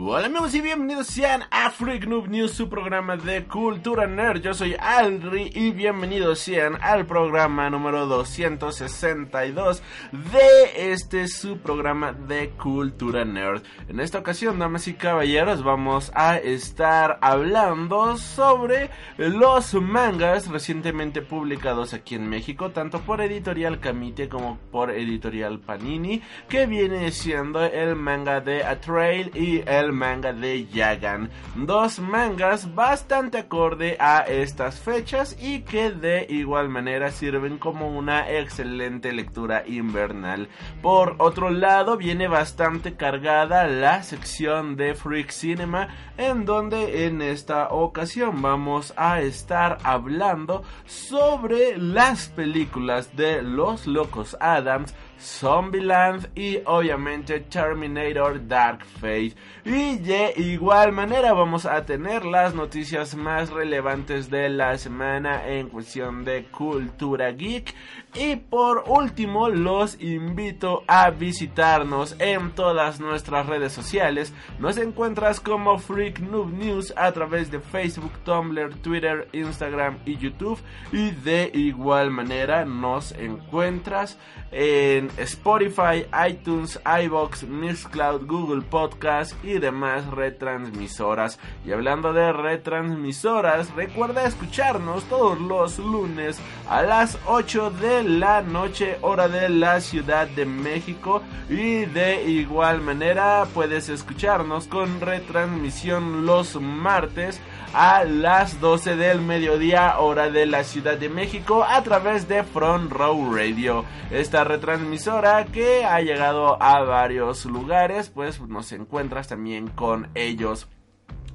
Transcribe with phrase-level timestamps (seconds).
[0.00, 4.40] Hola amigos y bienvenidos sean a Freak News, su programa de cultura nerd.
[4.40, 12.50] Yo soy Alri y bienvenidos sean al programa número 262 de este su programa de
[12.50, 13.62] cultura nerd.
[13.88, 21.92] En esta ocasión, damas y caballeros, vamos a estar hablando sobre los mangas recientemente publicados
[21.92, 27.96] aquí en México, tanto por Editorial Camite como por Editorial Panini, que viene siendo el
[27.96, 31.30] manga de A Trail y el manga de Yagan.
[31.54, 38.30] Dos mangas bastante acorde a estas fechas y que de igual manera sirven como una
[38.30, 40.48] excelente lectura invernal.
[40.82, 47.68] Por otro lado, viene bastante cargada la sección de Freak Cinema, en donde en esta
[47.68, 57.40] ocasión vamos a estar hablando sobre las películas de Los Locos Adams Zombieland y obviamente
[57.40, 59.34] Terminator Dark Fate.
[59.64, 65.68] Y de igual manera vamos a tener las noticias más relevantes de la semana en
[65.68, 67.74] cuestión de cultura geek.
[68.14, 74.32] Y por último los invito a visitarnos en todas nuestras redes sociales.
[74.58, 80.58] Nos encuentras como Freak Noob News a través de Facebook, Tumblr, Twitter, Instagram y YouTube.
[80.90, 84.18] Y de igual manera nos encuentras
[84.50, 91.38] en Spotify, iTunes, iBox, Mixcloud, Google Podcast y demás retransmisoras.
[91.66, 98.98] Y hablando de retransmisoras, recuerda escucharnos todos los lunes a las 8 de la noche,
[99.00, 101.22] hora de la Ciudad de México.
[101.48, 107.40] Y de igual manera puedes escucharnos con retransmisión los martes
[107.74, 112.90] a las 12 del mediodía hora de la Ciudad de México a través de Front
[112.90, 113.84] Row Radio.
[114.10, 120.68] Esta retransmisora que ha llegado a varios lugares, pues nos encuentras también con ellos.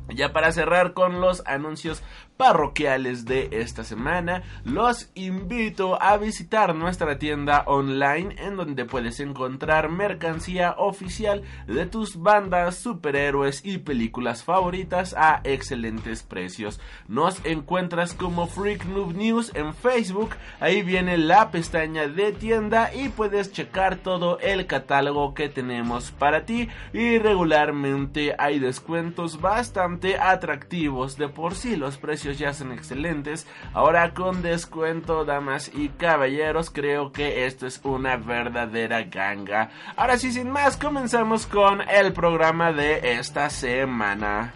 [0.09, 2.03] Ya para cerrar con los anuncios
[2.38, 9.90] parroquiales de esta semana, los invito a visitar nuestra tienda online en donde puedes encontrar
[9.90, 16.80] mercancía oficial de tus bandas, superhéroes y películas favoritas a excelentes precios.
[17.08, 23.10] Nos encuentras como Freak Noob News en Facebook, ahí viene la pestaña de tienda y
[23.10, 31.18] puedes checar todo el catálogo que tenemos para ti y regularmente hay descuentos bastante atractivos
[31.18, 33.45] de por sí los precios ya son excelentes.
[33.73, 39.69] Ahora con descuento, damas y caballeros, creo que esto es una verdadera ganga.
[39.95, 44.53] Ahora sí, sin más, comenzamos con el programa de esta semana.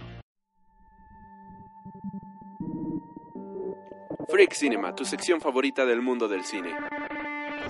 [4.29, 6.73] Freak Cinema, tu sección favorita del mundo del cine.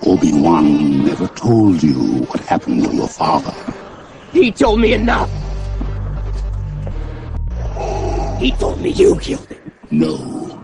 [0.02, 3.52] Obi-Wan never told you what happened to your father.
[4.32, 5.30] He told me enough.
[8.40, 9.47] He told me you killed.
[9.90, 10.60] No.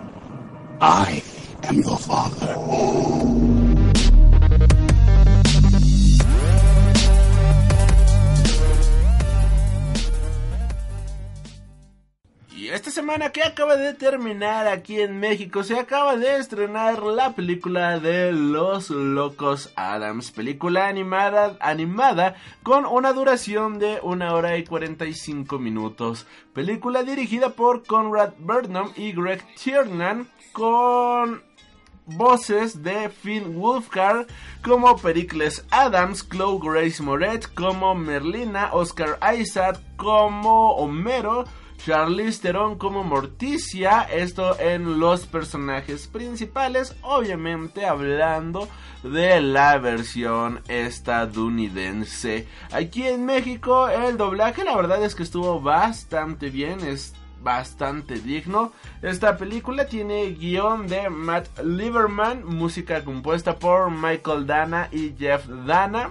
[0.82, 1.22] I
[1.62, 3.53] am your father.
[12.74, 18.00] Esta semana que acaba de terminar aquí en México se acaba de estrenar la película
[18.00, 22.34] de Los Locos Adams, película animada animada
[22.64, 29.12] con una duración de una hora y 45 minutos, película dirigida por Conrad Burnham y
[29.12, 31.44] Greg Tiernan con
[32.06, 34.26] voces de Finn Wolfhard
[34.64, 41.44] como Pericles Adams, Chloe Grace Moret como Merlina, Oscar Isaac como Homero,
[41.84, 48.70] Charlize Theron como Morticia, esto en los personajes principales, obviamente hablando
[49.02, 52.48] de la versión estadounidense.
[52.72, 58.72] Aquí en México el doblaje la verdad es que estuvo bastante bien, es bastante digno.
[59.02, 66.08] Esta película tiene guion de Matt Lieberman, música compuesta por Michael Dana y Jeff Dana.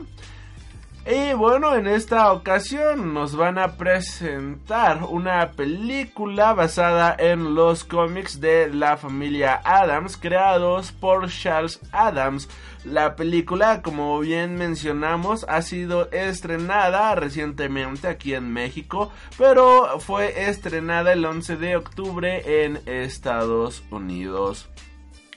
[1.05, 8.39] Y bueno, en esta ocasión nos van a presentar una película basada en los cómics
[8.39, 12.47] de la familia Adams creados por Charles Adams.
[12.85, 21.11] La película, como bien mencionamos, ha sido estrenada recientemente aquí en México, pero fue estrenada
[21.11, 24.69] el 11 de octubre en Estados Unidos.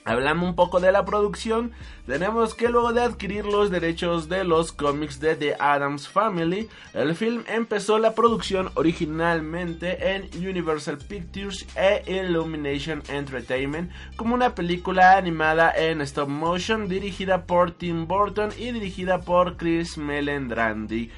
[0.07, 1.73] Hablando un poco de la producción,
[2.07, 7.15] tenemos que luego de adquirir los derechos de los cómics de The Adams Family, el
[7.15, 15.73] film empezó la producción originalmente en Universal Pictures e Illumination Entertainment como una película animada
[15.75, 21.11] en stop motion dirigida por Tim Burton y dirigida por Chris Melendrandi.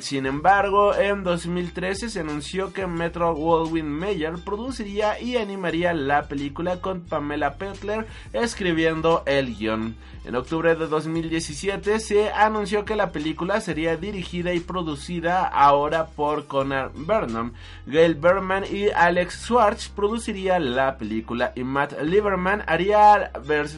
[0.00, 6.80] sin embargo, en 2013 se anunció que Metro Goldwyn Mayer produciría y animaría la película
[6.80, 9.96] con Pamela Petler escribiendo el guion.
[10.30, 16.46] En octubre de 2017 se anunció que la película sería dirigida y producida ahora por
[16.46, 17.54] Conor Burnham.
[17.84, 23.32] Gail Berman y Alex Schwartz producirían la película y Matt Lieberman haría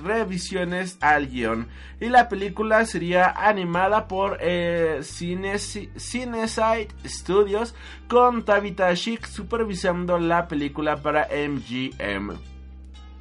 [0.05, 1.69] revisiones al guion.
[2.01, 5.01] Y la película sería animada por eh,
[7.07, 7.75] Studios
[8.09, 12.52] con Tabitha Chic supervisando la película para MGM.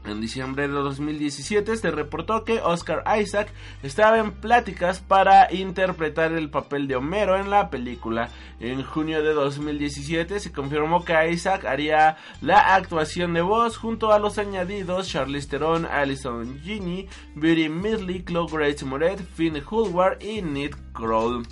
[0.03, 3.53] En diciembre de 2017 se reportó que Oscar Isaac
[3.83, 8.29] estaba en pláticas para interpretar el papel de Homero en la película.
[8.59, 14.17] En junio de 2017 se confirmó que Isaac haría la actuación de voz junto a
[14.17, 20.75] los añadidos Charlize Theron, Alison Ginny, Beauty Midley, Chloe Grace Moret, Finn Hulward y Nick
[20.93, 21.45] Kroll.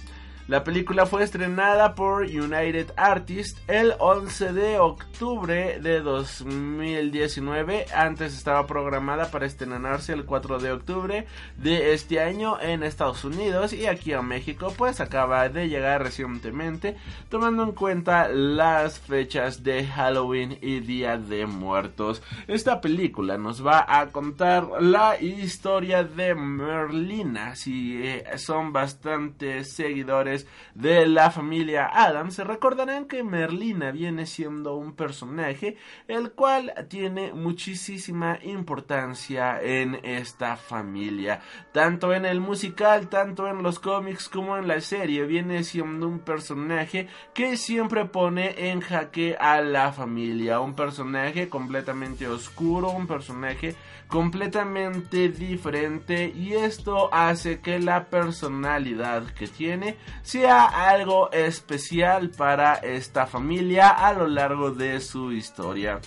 [0.49, 7.85] La película fue estrenada por United Artists el 11 de octubre de 2019.
[7.93, 13.73] Antes estaba programada para estrenarse el 4 de octubre de este año en Estados Unidos
[13.73, 16.97] y aquí a México pues acaba de llegar recientemente
[17.29, 22.23] tomando en cuenta las fechas de Halloween y Día de Muertos.
[22.47, 27.55] Esta película nos va a contar la historia de Merlina.
[27.55, 30.38] Si eh, son bastantes seguidores
[30.73, 35.77] de la familia Adams, se recordarán que Merlina viene siendo un personaje
[36.07, 41.41] el cual tiene muchísima importancia en esta familia,
[41.71, 46.19] tanto en el musical, tanto en los cómics como en la serie, viene siendo un
[46.19, 53.75] personaje que siempre pone en jaque a la familia, un personaje completamente oscuro, un personaje
[54.09, 63.27] completamente diferente y esto hace que la personalidad que tiene sea algo especial para esta
[63.27, 66.01] familia a lo largo de su historia.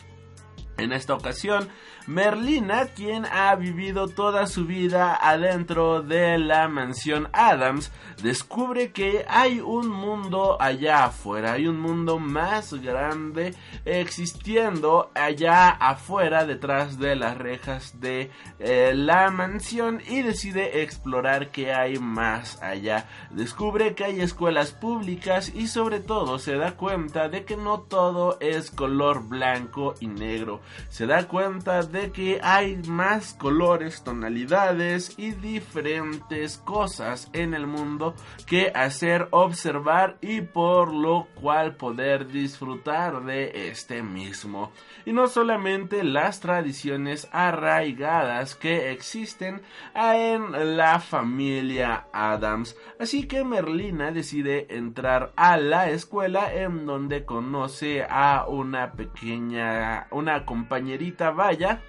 [0.78, 1.68] En esta ocasión,
[2.06, 9.60] Merlina, quien ha vivido toda su vida adentro de la mansión Adams, descubre que hay
[9.60, 13.54] un mundo allá afuera, hay un mundo más grande
[13.84, 21.72] existiendo allá afuera detrás de las rejas de eh, la mansión y decide explorar qué
[21.72, 23.06] hay más allá.
[23.30, 28.38] Descubre que hay escuelas públicas y sobre todo se da cuenta de que no todo
[28.40, 30.60] es color blanco y negro.
[30.88, 38.14] Se da cuenta de que hay más colores, tonalidades y diferentes cosas en el mundo
[38.46, 44.72] que hacer observar y por lo cual poder disfrutar de este mismo.
[45.04, 49.60] Y no solamente las tradiciones arraigadas que existen
[49.94, 52.76] en la familia Adams.
[52.98, 60.46] Así que Merlina decide entrar a la escuela en donde conoce a una pequeña, una
[60.46, 61.81] compañerita vaya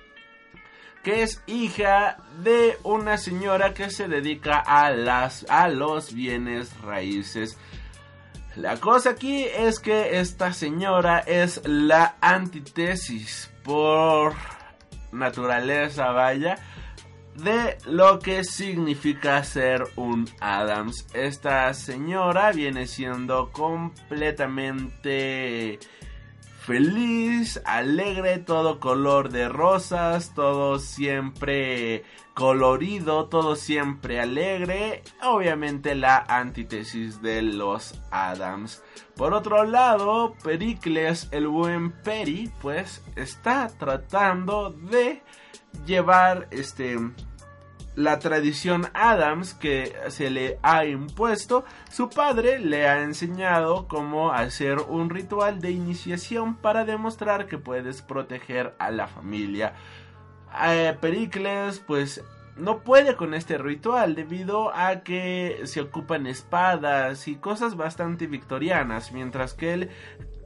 [1.03, 7.57] que es hija de una señora que se dedica a las a los bienes raíces.
[8.55, 14.33] La cosa aquí es que esta señora es la antítesis por
[15.11, 16.57] naturaleza, vaya,
[17.35, 21.07] de lo que significa ser un Adams.
[21.13, 25.79] Esta señora viene siendo completamente
[26.63, 32.03] feliz, alegre, todo color de rosas, todo siempre
[32.33, 38.81] colorido, todo siempre alegre, obviamente la antítesis de los Adams.
[39.15, 45.21] Por otro lado, Pericles, el buen Peri, pues está tratando de
[45.85, 46.97] llevar este
[47.95, 54.79] la tradición Adams que se le ha impuesto, su padre le ha enseñado cómo hacer
[54.79, 59.73] un ritual de iniciación para demostrar que puedes proteger a la familia.
[60.65, 62.23] Eh, Pericles pues
[62.55, 69.11] no puede con este ritual debido a que se ocupan espadas y cosas bastante victorianas,
[69.11, 69.89] mientras que él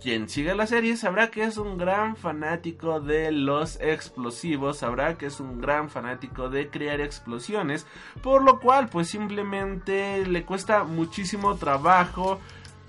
[0.01, 5.27] quien siga la serie sabrá que es un gran fanático de los explosivos, sabrá que
[5.27, 7.86] es un gran fanático de crear explosiones,
[8.22, 12.39] por lo cual pues simplemente le cuesta muchísimo trabajo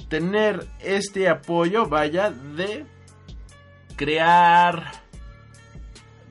[0.08, 2.86] tener este apoyo, vaya, de
[3.96, 4.92] crear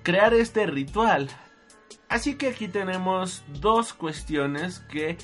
[0.03, 1.29] crear este ritual.
[2.07, 5.17] Así que aquí tenemos dos cuestiones que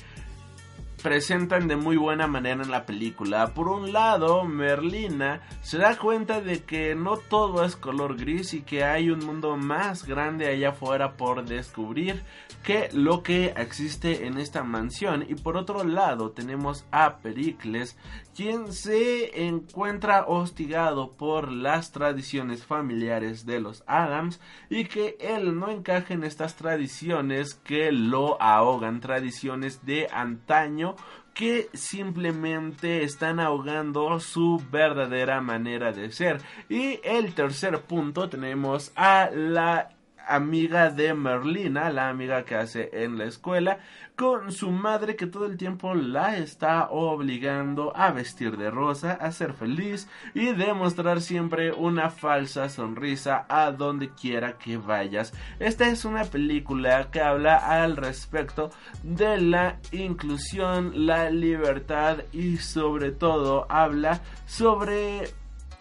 [1.04, 3.52] presentan de muy buena manera en la película.
[3.52, 8.62] Por un lado, Merlina se da cuenta de que no todo es color gris y
[8.62, 12.22] que hay un mundo más grande allá afuera por descubrir
[12.62, 15.26] que lo que existe en esta mansión.
[15.28, 17.98] Y por otro lado, tenemos a Pericles,
[18.34, 25.70] quien se encuentra hostigado por las tradiciones familiares de los Adams y que él no
[25.70, 30.96] encaja en estas tradiciones que lo ahogan, tradiciones de antaño
[31.32, 36.40] que simplemente están ahogando su verdadera manera de ser.
[36.68, 39.90] Y el tercer punto tenemos a la
[40.26, 43.78] amiga de Merlina, la amiga que hace en la escuela,
[44.16, 49.32] con su madre que todo el tiempo la está obligando a vestir de rosa, a
[49.32, 55.32] ser feliz y demostrar siempre una falsa sonrisa a donde quiera que vayas.
[55.58, 58.70] Esta es una película que habla al respecto
[59.02, 65.34] de la inclusión, la libertad y sobre todo habla sobre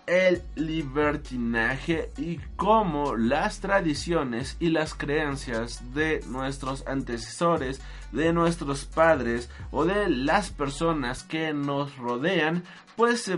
[0.06, 7.82] el libertinaje y cómo las tradiciones y las creencias de nuestros antecesores,
[8.12, 12.64] de nuestros padres o de las personas que nos rodean,
[12.96, 13.32] pues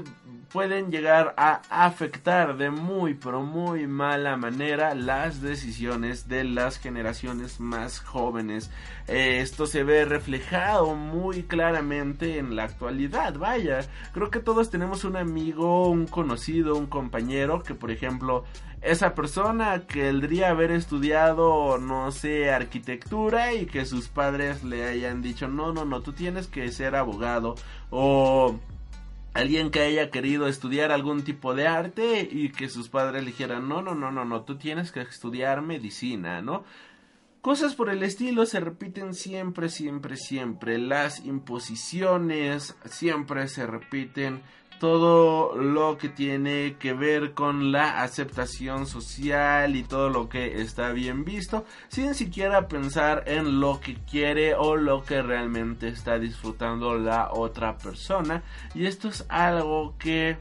[0.55, 7.59] pueden llegar a afectar de muy pero muy mala manera las decisiones de las generaciones
[7.59, 8.71] más jóvenes.
[9.09, 13.81] Eh, esto se ve reflejado muy claramente en la actualidad, vaya,
[14.13, 18.45] creo que todos tenemos un amigo, un conocido, un compañero que por ejemplo
[18.81, 25.21] esa persona que querría haber estudiado, no sé, arquitectura y que sus padres le hayan
[25.21, 27.55] dicho, no, no, no, tú tienes que ser abogado
[27.89, 28.55] o
[29.35, 33.67] alguien que haya querido estudiar algún tipo de arte y que sus padres le dijeran,
[33.67, 36.63] no, no, no, no, no, tú tienes que estudiar medicina, ¿no?
[37.41, 40.77] Cosas por el estilo se repiten siempre, siempre, siempre.
[40.77, 44.41] Las imposiciones siempre se repiten
[44.79, 50.91] todo lo que tiene que ver con la aceptación social y todo lo que está
[50.91, 56.97] bien visto sin siquiera pensar en lo que quiere o lo que realmente está disfrutando
[56.97, 60.37] la otra persona y esto es algo que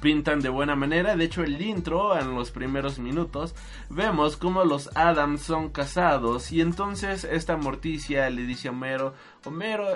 [0.00, 1.16] pintan de buena manera.
[1.16, 3.54] De hecho, el intro, en los primeros minutos,
[3.88, 6.52] vemos como los Adams son casados.
[6.52, 9.86] Y entonces esta Morticia le dice a Homero, Homero,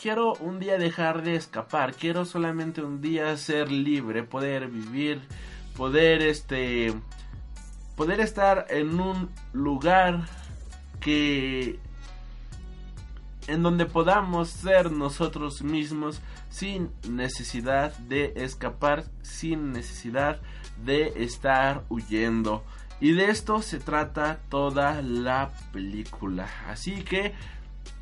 [0.00, 5.22] quiero un día dejar de escapar, quiero solamente un día ser libre, poder vivir,
[5.76, 6.94] poder este
[7.96, 10.26] poder estar en un lugar
[11.00, 11.78] que
[13.46, 20.40] en donde podamos ser nosotros mismos sin necesidad de escapar, sin necesidad
[20.84, 22.64] de estar huyendo.
[23.00, 26.48] Y de esto se trata toda la película.
[26.68, 27.34] Así que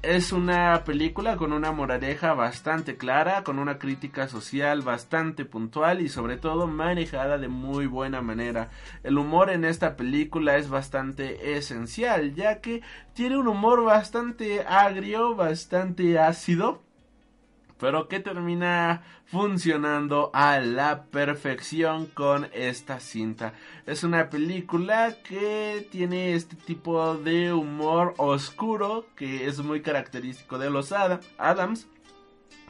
[0.07, 6.09] es una película con una moraleja bastante clara, con una crítica social bastante puntual y
[6.09, 8.71] sobre todo manejada de muy buena manera.
[9.03, 12.83] El humor en esta película es bastante esencial, ya que
[13.15, 16.83] tiene un humor bastante agrio, bastante ácido,
[17.79, 23.55] pero que termina funcionando a la perfección con esta cinta.
[23.87, 30.71] Es una película que tiene este tipo de humor oscuro que es muy característico de
[30.71, 31.89] los Adams,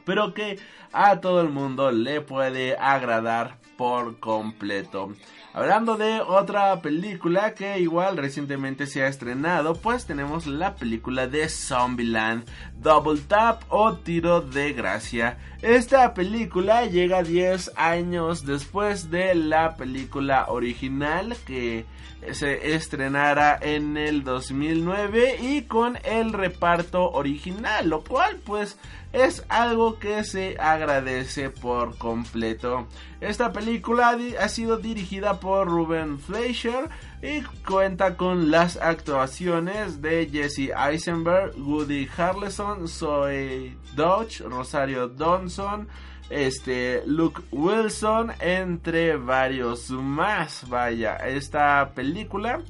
[0.04, 0.58] pero que
[0.92, 5.12] a todo el mundo le puede agradar por completo.
[5.56, 11.48] Hablando de otra película que igual recientemente se ha estrenado, pues tenemos la película de
[11.48, 12.44] Zombieland,
[12.76, 15.38] Double Tap o Tiro de Gracia.
[15.62, 21.86] Esta película llega 10 años después de la película original que
[22.32, 28.78] se estrenara en el 2009 y con el reparto original, lo cual pues
[29.12, 32.88] es algo que se agradece por completo.
[33.20, 36.90] Esta película ha sido dirigida por Ruben Fleischer
[37.22, 45.88] y cuenta con las actuaciones de Jesse Eisenberg, Woody Harrelson, Zoe Dodge, Rosario Dawson,
[46.30, 50.68] este Luke Wilson, entre varios más.
[50.68, 52.62] Vaya, esta película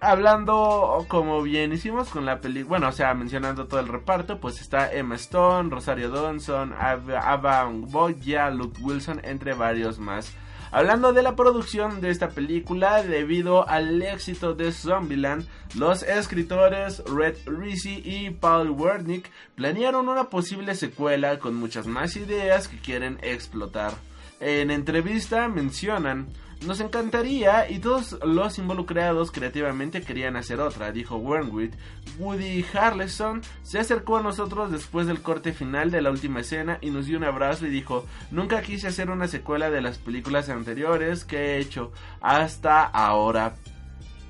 [0.00, 4.60] Hablando, como bien hicimos con la película, bueno, o sea, mencionando todo el reparto, pues
[4.60, 10.32] está Emma Stone, Rosario Dawson, Ava Boya, Luke Wilson, entre varios más.
[10.70, 17.36] Hablando de la producción de esta película, debido al éxito de Zombieland, los escritores Red
[17.46, 23.94] Rizzi y Paul Wernick planearon una posible secuela con muchas más ideas que quieren explotar.
[24.40, 26.28] En entrevista mencionan
[26.66, 31.74] nos encantaría y todos los involucrados creativamente querían hacer otra, dijo Wernwit.
[32.18, 36.90] Woody Harrelson se acercó a nosotros después del corte final de la última escena y
[36.90, 41.24] nos dio un abrazo y dijo, nunca quise hacer una secuela de las películas anteriores
[41.24, 43.54] que he hecho hasta ahora,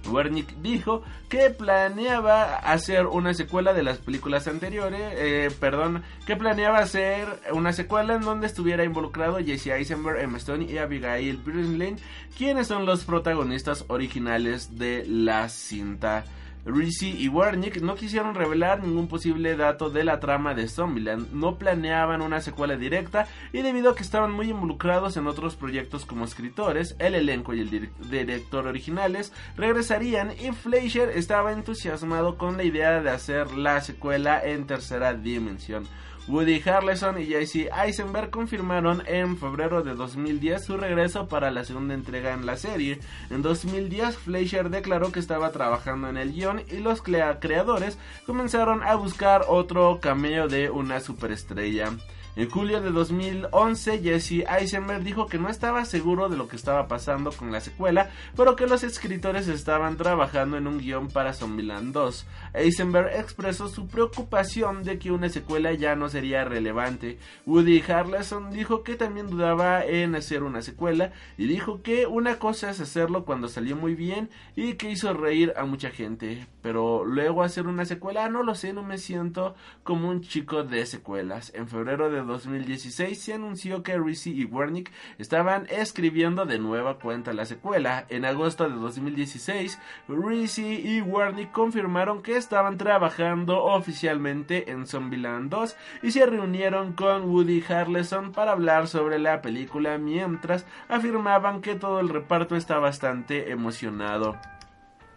[0.09, 6.79] Wernick dijo que planeaba hacer una secuela de las películas anteriores, eh, perdón, que planeaba
[6.79, 11.99] hacer una secuela en donde estuviera involucrado Jesse Eisenberg, Emma Stone y Abigail Breslin,
[12.37, 16.25] quienes son los protagonistas originales de la cinta.
[16.69, 21.57] Rizzi y Wernick no quisieron revelar ningún posible dato de la trama de Zombieland, no
[21.57, 26.27] planeaban una secuela directa y debido a que estaban muy involucrados en otros proyectos como
[26.27, 33.01] escritores, el elenco y el director originales regresarían y Fleischer estaba entusiasmado con la idea
[33.01, 35.87] de hacer la secuela en tercera dimensión.
[36.29, 37.71] Woody Harrelson y J.C.
[37.75, 43.01] Eisenberg confirmaron en febrero de 2010 su regreso para la segunda entrega en la serie.
[43.31, 48.95] En 2010 Fleischer declaró que estaba trabajando en el guion y los creadores comenzaron a
[48.95, 51.93] buscar otro cameo de una superestrella.
[52.39, 56.87] En julio de 2011, Jesse Eisenberg dijo que no estaba seguro de lo que estaba
[56.87, 61.93] pasando con la secuela, pero que los escritores estaban trabajando en un guion para Zombieland
[61.93, 62.27] 2.
[62.55, 67.19] Eisenberg expresó su preocupación de que una secuela ya no sería relevante.
[67.45, 72.71] Woody Harrelson dijo que también dudaba en hacer una secuela y dijo que una cosa
[72.71, 77.43] es hacerlo cuando salió muy bien y que hizo reír a mucha gente, pero luego
[77.43, 81.53] hacer una secuela no lo sé, no me siento como un chico de secuelas.
[81.53, 87.33] En febrero de 2016 se anunció que Rizzi y Wernick estaban escribiendo de nueva cuenta
[87.33, 88.07] la secuela.
[88.09, 95.77] En agosto de 2016, Rizzi y Wernick confirmaron que estaban trabajando oficialmente en Zombieland 2
[96.03, 101.99] y se reunieron con Woody Harrelson para hablar sobre la película mientras afirmaban que todo
[101.99, 104.37] el reparto está bastante emocionado.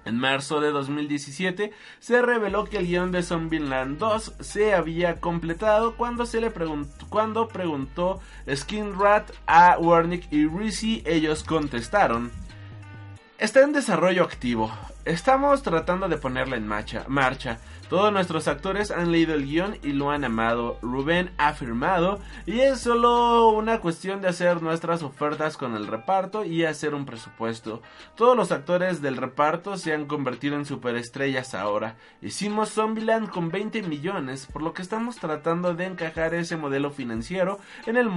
[0.03, 5.95] En marzo de 2017 se reveló que el guion de Zombieland 2 se había completado
[5.95, 8.19] cuando se le preguntó, cuando preguntó
[8.53, 12.31] Skin Rat a Wernick y Rizzi, ellos contestaron.
[13.37, 14.71] Está en desarrollo activo.
[15.05, 17.59] Estamos tratando de ponerla en marcha.
[17.91, 20.77] Todos nuestros actores han leído el guion y lo han amado.
[20.81, 26.45] Rubén ha firmado y es solo una cuestión de hacer nuestras ofertas con el reparto
[26.45, 27.81] y hacer un presupuesto.
[28.15, 31.97] Todos los actores del reparto se han convertido en superestrellas ahora.
[32.21, 37.59] Hicimos Zombieland con 20 millones, por lo que estamos tratando de encajar ese modelo financiero
[37.85, 38.07] en el,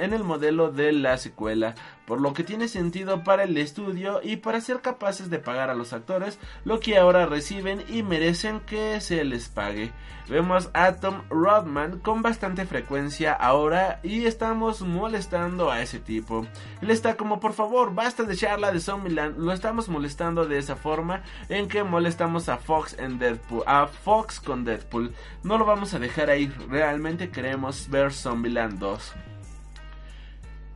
[0.00, 1.74] en el modelo de la secuela,
[2.06, 5.74] por lo que tiene sentido para el estudio y para ser capaces de pagar a
[5.74, 9.92] los actores lo que ahora reciben y merecen que se les pague.
[10.28, 16.46] Vemos a Tom Rodman con bastante frecuencia ahora y estamos molestando a ese tipo.
[16.82, 20.76] Él está como por favor basta de charla de Zombieland, lo estamos molestando de esa
[20.76, 25.14] forma en que molestamos a Fox en Deadpool, a Fox con Deadpool.
[25.42, 29.14] No lo vamos a dejar ahí, realmente queremos ver Zombieland 2.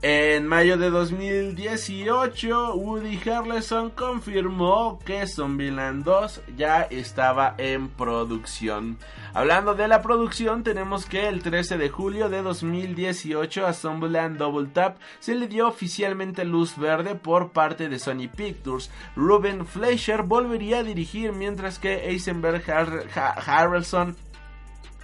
[0.05, 8.99] En mayo de 2018, Woody Harrelson confirmó que Zombieland 2 ya estaba en producción.
[9.33, 14.71] Hablando de la producción, tenemos que el 13 de julio de 2018 a Zombieland Double
[14.73, 18.91] Tap se le dio oficialmente luz verde por parte de Sony Pictures.
[19.15, 22.65] Ruben Fleischer volvería a dirigir mientras que Eisenberg
[23.15, 24.17] Harrelson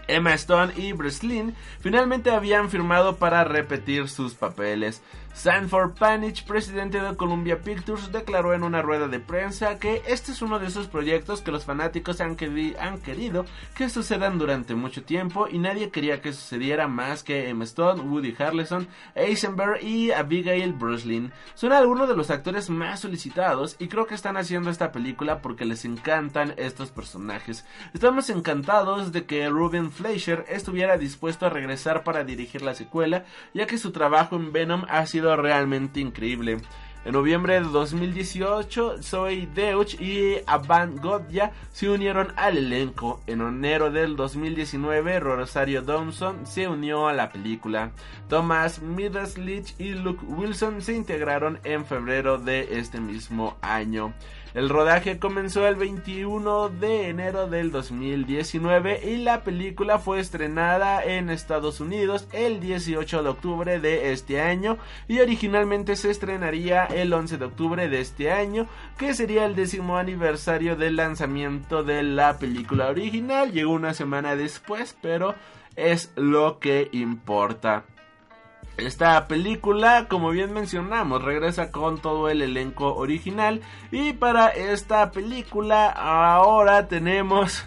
[0.09, 5.03] Emma Stone y Breslin finalmente habían firmado para repetir sus papeles.
[5.35, 10.43] Sanford Panich, presidente de Columbia Pictures, declaró en una rueda de prensa que este es
[10.43, 15.59] uno de esos proyectos que los fanáticos han, querido que sucedan durante mucho tiempo y
[15.59, 21.33] nadie quería que sucediera más que Emma Stone, Woody Harrelson, Eisenberg y Abigail Breslin.
[21.55, 25.65] Son algunos de los actores más solicitados y creo que están haciendo esta película porque
[25.65, 27.65] les encantan estos personajes.
[27.95, 33.67] Estamos encantados de que Ruben Fleischer estuviera dispuesto a regresar para dirigir la secuela, ya
[33.67, 36.59] que su trabajo en Venom ha sido realmente increíble.
[37.05, 43.23] En noviembre de 2018, Zoe Deutsch y Avan Godja se unieron al elenco.
[43.27, 47.93] En enero del 2019, Rosario Dawson se unió a la película.
[48.29, 54.13] Thomas Middleslich y Luke Wilson se integraron en febrero de este mismo año.
[54.55, 61.29] El rodaje comenzó el 21 de enero del 2019 y la película fue estrenada en
[61.29, 67.37] Estados Unidos el 18 de octubre de este año y originalmente se estrenaría el 11
[67.37, 72.89] de octubre de este año, que sería el décimo aniversario del lanzamiento de la película
[72.89, 73.53] original.
[73.53, 75.35] Llegó una semana después, pero
[75.77, 77.85] es lo que importa.
[78.79, 83.61] Esta película, como bien mencionamos, regresa con todo el elenco original
[83.91, 87.67] y para esta película ahora tenemos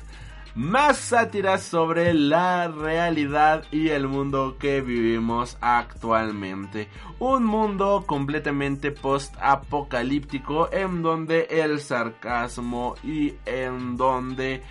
[0.56, 6.88] más sátiras sobre la realidad y el mundo que vivimos actualmente.
[7.19, 14.63] Un mundo completamente post-apocalíptico en donde el sarcasmo y en donde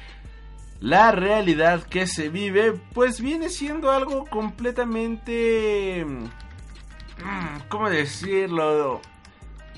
[0.81, 6.05] la realidad que se vive pues viene siendo algo completamente...
[6.05, 9.03] Mm, ¿Cómo decirlo?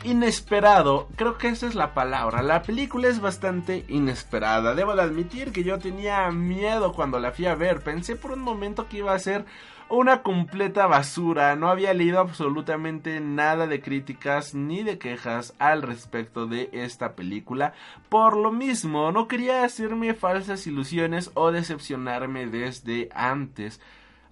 [0.05, 2.43] Inesperado, creo que esa es la palabra.
[2.43, 4.75] La película es bastante inesperada.
[4.75, 7.81] Debo de admitir que yo tenía miedo cuando la fui a ver.
[7.81, 9.45] Pensé por un momento que iba a ser
[9.93, 11.55] una completa basura.
[11.55, 17.75] No había leído absolutamente nada de críticas ni de quejas al respecto de esta película.
[18.09, 23.83] Por lo mismo, no quería hacerme falsas ilusiones o decepcionarme desde antes.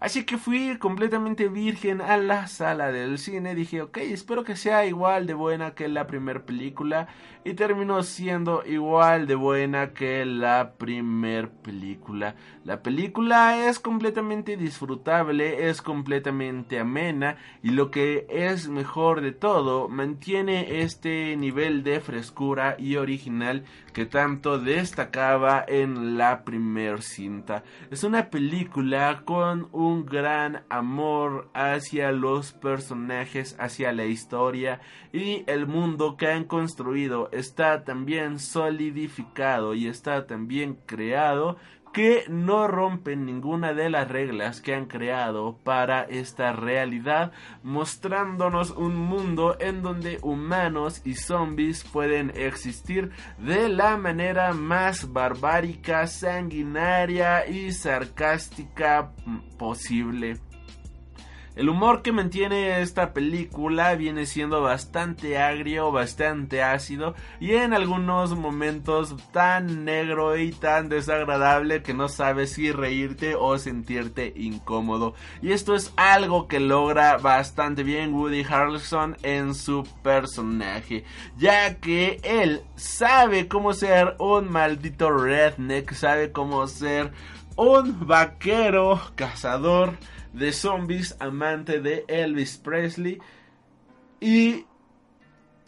[0.00, 3.54] Así que fui completamente virgen a la sala del cine.
[3.54, 7.08] Dije, ok, espero que sea igual de buena que la primera película.
[7.42, 12.34] Y terminó siendo igual de buena que la primera película.
[12.64, 17.38] La película es completamente disfrutable, es completamente amena.
[17.62, 24.04] Y lo que es mejor de todo, mantiene este nivel de frescura y original que
[24.06, 27.64] tanto destacaba en la primer cinta.
[27.90, 34.80] Es una película con un gran amor hacia los personajes, hacia la historia
[35.12, 41.56] y el mundo que han construido está también solidificado y está también creado
[41.92, 48.94] que no rompen ninguna de las reglas que han creado para esta realidad, mostrándonos un
[48.94, 57.72] mundo en donde humanos y zombies pueden existir de la manera más barbárica, sanguinaria y
[57.72, 59.12] sarcástica
[59.58, 60.38] posible.
[61.60, 68.34] El humor que mantiene esta película viene siendo bastante agrio, bastante ácido y en algunos
[68.34, 75.12] momentos tan negro y tan desagradable que no sabes si reírte o sentirte incómodo.
[75.42, 81.04] Y esto es algo que logra bastante bien Woody Harrelson en su personaje,
[81.36, 87.12] ya que él sabe cómo ser un maldito redneck, sabe cómo ser
[87.56, 89.98] un vaquero cazador
[90.32, 93.18] de zombies, amante de Elvis Presley.
[94.20, 94.66] Y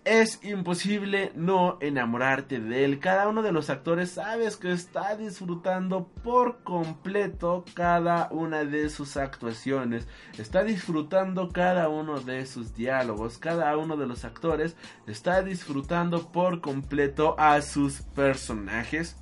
[0.05, 2.99] es imposible no enamorarte de él.
[2.99, 9.17] Cada uno de los actores sabes que está disfrutando por completo cada una de sus
[9.17, 10.09] actuaciones.
[10.39, 13.39] Está disfrutando cada uno de sus diálogos.
[13.39, 19.22] Cada uno de los actores está disfrutando por completo a sus personajes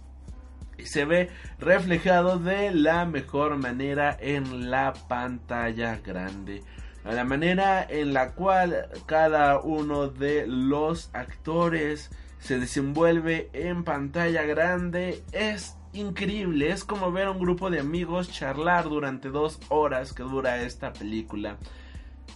[0.86, 6.62] se ve reflejado de la mejor manera en la pantalla grande.
[7.04, 15.22] La manera en la cual cada uno de los actores se desenvuelve en pantalla grande
[15.32, 16.70] es increíble.
[16.70, 20.92] Es como ver a un grupo de amigos charlar durante dos horas que dura esta
[20.92, 21.56] película.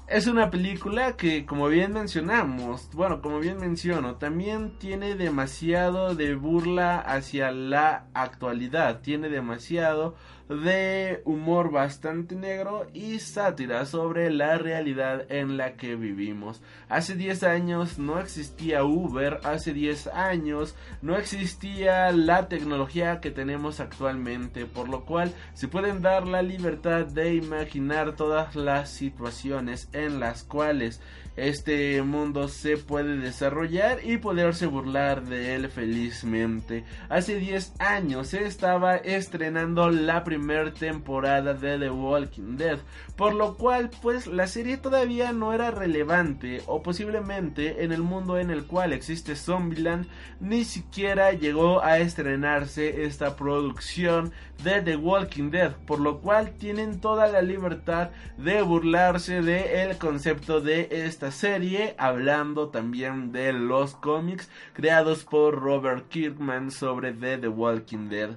[0.07, 6.35] Es una película que, como bien mencionamos, bueno, como bien menciono, también tiene demasiado de
[6.35, 10.15] burla hacia la actualidad, tiene demasiado
[10.49, 16.63] de humor bastante negro y sátira sobre la realidad en la que vivimos.
[16.89, 23.81] Hace 10 años no existía Uber, hace 10 años no existía la tecnología que tenemos
[23.81, 30.21] actualmente, por lo cual se pueden dar la libertad de imaginar todas las situaciones en
[30.21, 31.01] las cuales
[31.37, 36.85] este mundo se puede desarrollar y poderse burlar de él felizmente.
[37.09, 40.34] Hace 10 años se estaba estrenando la primera
[40.75, 42.79] temporada de The Walking Dead,
[43.17, 48.39] por lo cual pues la serie todavía no era relevante o posiblemente en el mundo
[48.39, 50.07] en el cual existe Zombieland
[50.41, 57.01] ni siquiera llegó a estrenarse esta producción de The Walking Dead, por lo cual tienen
[57.01, 63.95] toda la libertad de burlarse del el concepto de esta serie, hablando también de los
[63.95, 68.37] cómics creados por Robert Kirkman sobre The Walking Dead.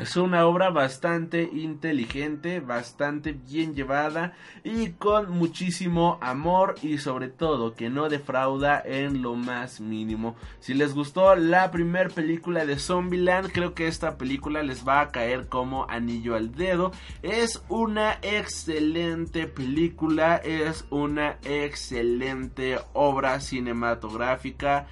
[0.00, 4.32] Es una obra bastante inteligente, bastante bien llevada
[4.62, 10.36] y con muchísimo amor y sobre todo que no defrauda en lo más mínimo.
[10.60, 15.08] Si les gustó la primera película de Zombieland, creo que esta película les va a
[15.10, 16.92] caer como anillo al dedo.
[17.22, 24.86] Es una excelente película, es una excelente obra cinematográfica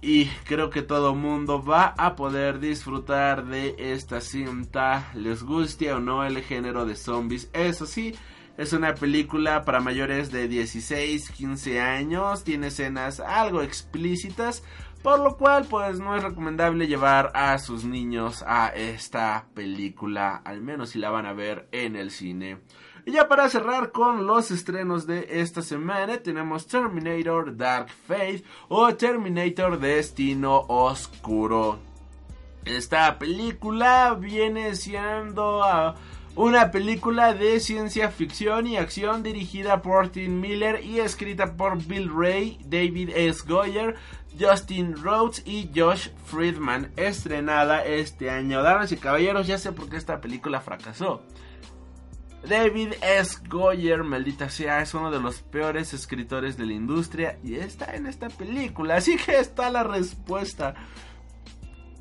[0.00, 6.00] y creo que todo mundo va a poder disfrutar de esta cinta, les guste o
[6.00, 7.50] no el género de zombies.
[7.52, 8.14] Eso sí,
[8.56, 14.62] es una película para mayores de 16, 15 años, tiene escenas algo explícitas,
[15.02, 20.60] por lo cual pues no es recomendable llevar a sus niños a esta película, al
[20.60, 22.58] menos si la van a ver en el cine.
[23.06, 28.94] Y ya para cerrar con los estrenos de esta semana, tenemos Terminator Dark Fate o
[28.94, 31.78] Terminator Destino Oscuro.
[32.64, 35.94] Esta película viene siendo ah,
[36.34, 42.10] una película de ciencia ficción y acción dirigida por Tim Miller y escrita por Bill
[42.14, 43.42] Ray, David S.
[43.46, 43.96] Goyer,
[44.38, 48.62] Justin Rhodes y Josh Friedman, estrenada este año.
[48.62, 51.22] Damas y caballeros, ya sé por qué esta película fracasó.
[52.46, 53.38] David S.
[53.48, 58.06] Goyer, maldita sea, es uno de los peores escritores de la industria y está en
[58.06, 60.74] esta película, así que está la respuesta.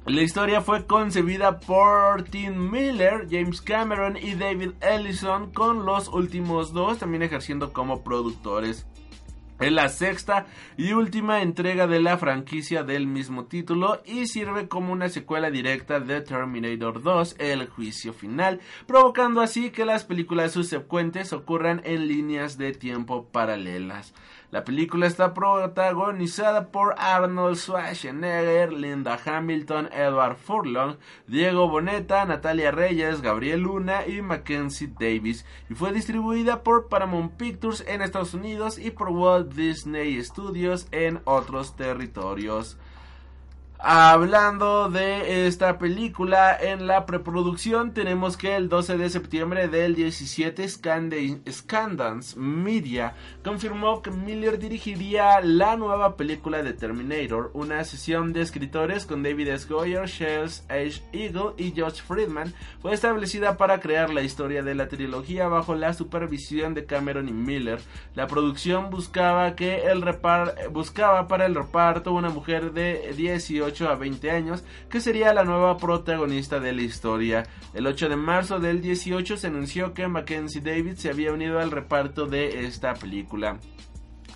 [0.06, 6.72] La historia fue concebida por Tim Miller, James Cameron y David Ellison, con los últimos
[6.72, 8.86] dos también ejerciendo como productores.
[9.60, 10.46] Es la sexta
[10.78, 16.00] y última entrega de la franquicia del mismo título y sirve como una secuela directa
[16.00, 22.60] de Terminator 2, El juicio final, provocando así que las películas subsecuentes ocurran en líneas
[22.60, 24.14] de tiempo paralelas.
[24.50, 30.96] La película está protagonizada por Arnold Schwarzenegger, Linda Hamilton, Edward Furlong,
[31.28, 37.84] Diego Boneta, Natalia Reyes, Gabriel Luna y Mackenzie Davis y fue distribuida por Paramount Pictures
[37.88, 42.78] en Estados Unidos y por Walt Disney Studios en otros territorios.
[43.80, 50.68] Hablando de esta película, en la preproducción tenemos que el 12 de septiembre del 17
[50.68, 53.14] Scandance Media
[53.44, 59.50] confirmó que Miller dirigiría la nueva película de Terminator, una sesión de escritores con David
[59.50, 59.68] S.
[59.72, 61.04] Goyer, Charles H.
[61.12, 65.94] Eagle y Josh Friedman fue establecida para crear la historia de la trilogía bajo la
[65.94, 67.80] supervisión de Cameron y Miller.
[68.16, 70.04] La producción buscaba que el
[70.72, 75.78] buscaba para el reparto una mujer de 18 a 20 años, que sería la nueva
[75.78, 77.44] protagonista de la historia.
[77.74, 81.72] El 8 de marzo del 18 se anunció que Mackenzie David se había unido al
[81.72, 83.60] reparto de esta película.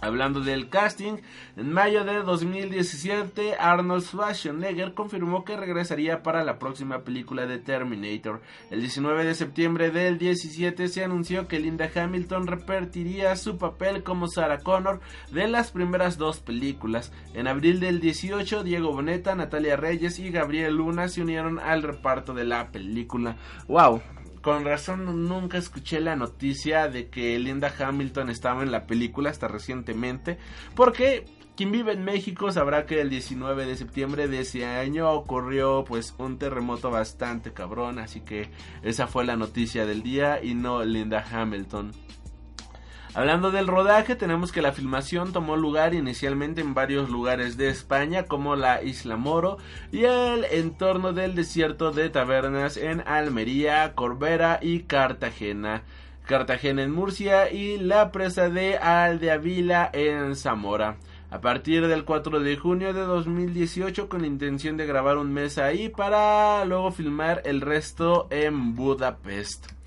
[0.01, 1.17] Hablando del casting,
[1.57, 8.41] en mayo de 2017 Arnold Schwarzenegger confirmó que regresaría para la próxima película de Terminator.
[8.71, 14.27] El 19 de septiembre del 17 se anunció que Linda Hamilton repetiría su papel como
[14.27, 17.11] Sarah Connor de las primeras dos películas.
[17.35, 22.33] En abril del 18 Diego Boneta, Natalia Reyes y Gabriel Luna se unieron al reparto
[22.33, 23.37] de la película.
[23.67, 24.01] ¡Wow!
[24.41, 29.47] Con razón nunca escuché la noticia de que Linda Hamilton estaba en la película hasta
[29.47, 30.37] recientemente,
[30.75, 31.25] porque
[31.55, 36.15] quien vive en México sabrá que el 19 de septiembre de ese año ocurrió pues
[36.17, 38.49] un terremoto bastante cabrón, así que
[38.81, 41.91] esa fue la noticia del día y no Linda Hamilton.
[43.13, 48.23] Hablando del rodaje, tenemos que la filmación tomó lugar inicialmente en varios lugares de España,
[48.23, 49.57] como la Isla Moro
[49.91, 55.83] y el entorno del desierto de tabernas en Almería, Corbera y Cartagena.
[56.25, 60.95] Cartagena en Murcia y la presa de Aldeavila en Zamora.
[61.31, 65.57] A partir del 4 de junio de 2018 con la intención de grabar un mes
[65.57, 69.80] ahí para luego filmar el resto en Budapest.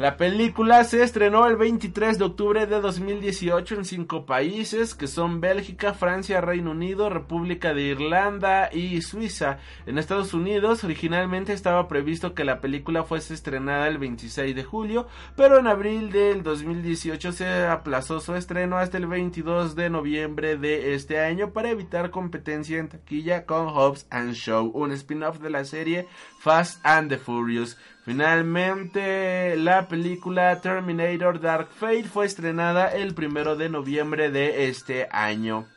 [0.00, 5.42] La película se estrenó el 23 de octubre de 2018 en cinco países que son
[5.42, 9.58] Bélgica, Francia, Reino Unido, República de Irlanda y Suiza.
[9.84, 15.06] En Estados Unidos originalmente estaba previsto que la película fuese estrenada el 26 de julio,
[15.36, 20.94] pero en abril del 2018 se aplazó su estreno hasta el 22 de noviembre de
[20.94, 25.66] este año para evitar competencia en taquilla con Hobbs and Show, un spin-off de la
[25.66, 26.08] serie
[26.38, 27.76] Fast and the Furious.
[28.10, 35.68] Finalmente, la película Terminator Dark Fate fue estrenada el primero de noviembre de este año.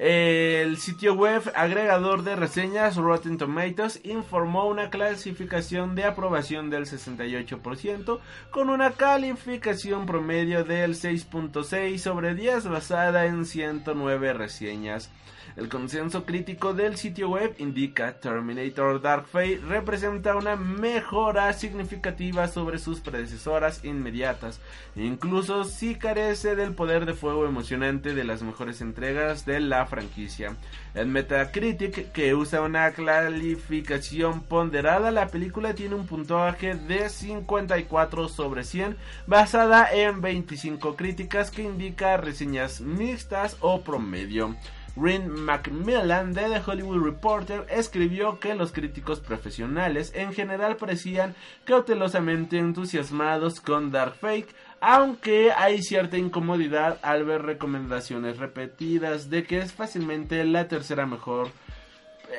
[0.00, 8.18] El sitio web agregador de reseñas Rotten Tomatoes informó una clasificación de aprobación del 68%
[8.50, 15.12] con una calificación promedio del 6.6 sobre 10 basada en 109 reseñas.
[15.56, 22.80] El consenso crítico del sitio web indica Terminator Dark Fate representa una mejora significativa sobre
[22.80, 24.58] sus predecesoras inmediatas,
[24.96, 30.56] incluso si carece del poder de fuego emocionante de las mejores entregas de la franquicia.
[30.92, 38.64] En Metacritic, que usa una calificación ponderada, la película tiene un puntaje de 54 sobre
[38.64, 38.96] 100
[39.28, 44.56] basada en 25 críticas que indica reseñas mixtas o promedio.
[44.96, 52.58] Rin Macmillan de The Hollywood Reporter escribió que los críticos profesionales en general parecían cautelosamente
[52.58, 59.72] entusiasmados con Dark Fake, aunque hay cierta incomodidad al ver recomendaciones repetidas de que es
[59.72, 61.48] fácilmente la tercera mejor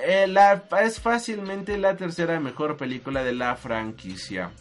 [0.03, 0.33] eh,
[0.81, 4.51] es fácilmente la tercera mejor película de la franquicia.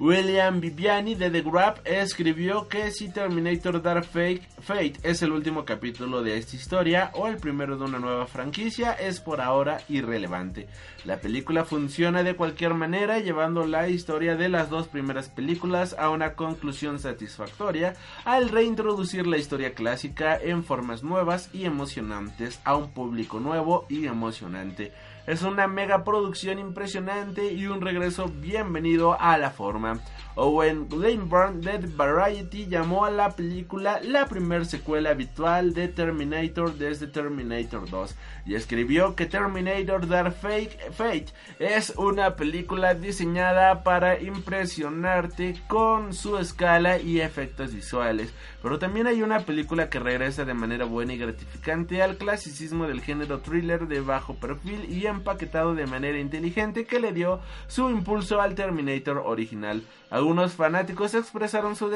[0.00, 6.22] William Viviani de The Grab escribió que si Terminator Dark Fate es el último capítulo
[6.22, 10.66] de esta historia o el primero de una nueva franquicia es por ahora irrelevante.
[11.04, 16.10] La película funciona de cualquier manera llevando la historia de las dos primeras películas a
[16.10, 22.90] una conclusión satisfactoria al reintroducir la historia clásica en formas nuevas y emocionantes a un
[22.90, 24.92] público nuevo y emocionante.
[25.24, 30.00] Es una mega producción impresionante y un regreso bienvenido a la forma.
[30.34, 37.06] Owen Glenburn de Variety llamó a la película la primer secuela habitual de Terminator desde
[37.06, 41.26] Terminator 2 y escribió que Terminator Dark Fate
[41.58, 48.32] es una película diseñada para impresionarte con su escala y efectos visuales,
[48.62, 53.00] pero también hay una película que regresa de manera buena y gratificante al clasicismo del
[53.00, 58.40] género thriller de bajo perfil y empaquetado de manera inteligente que le dio su impulso
[58.40, 59.82] al Terminator original.
[60.10, 61.90] Algunos fanáticos expresaron su,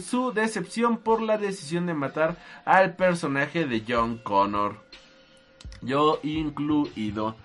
[0.00, 4.76] su decepción por la decisión de matar al personaje de John Connor.
[5.82, 7.36] Yo incluido.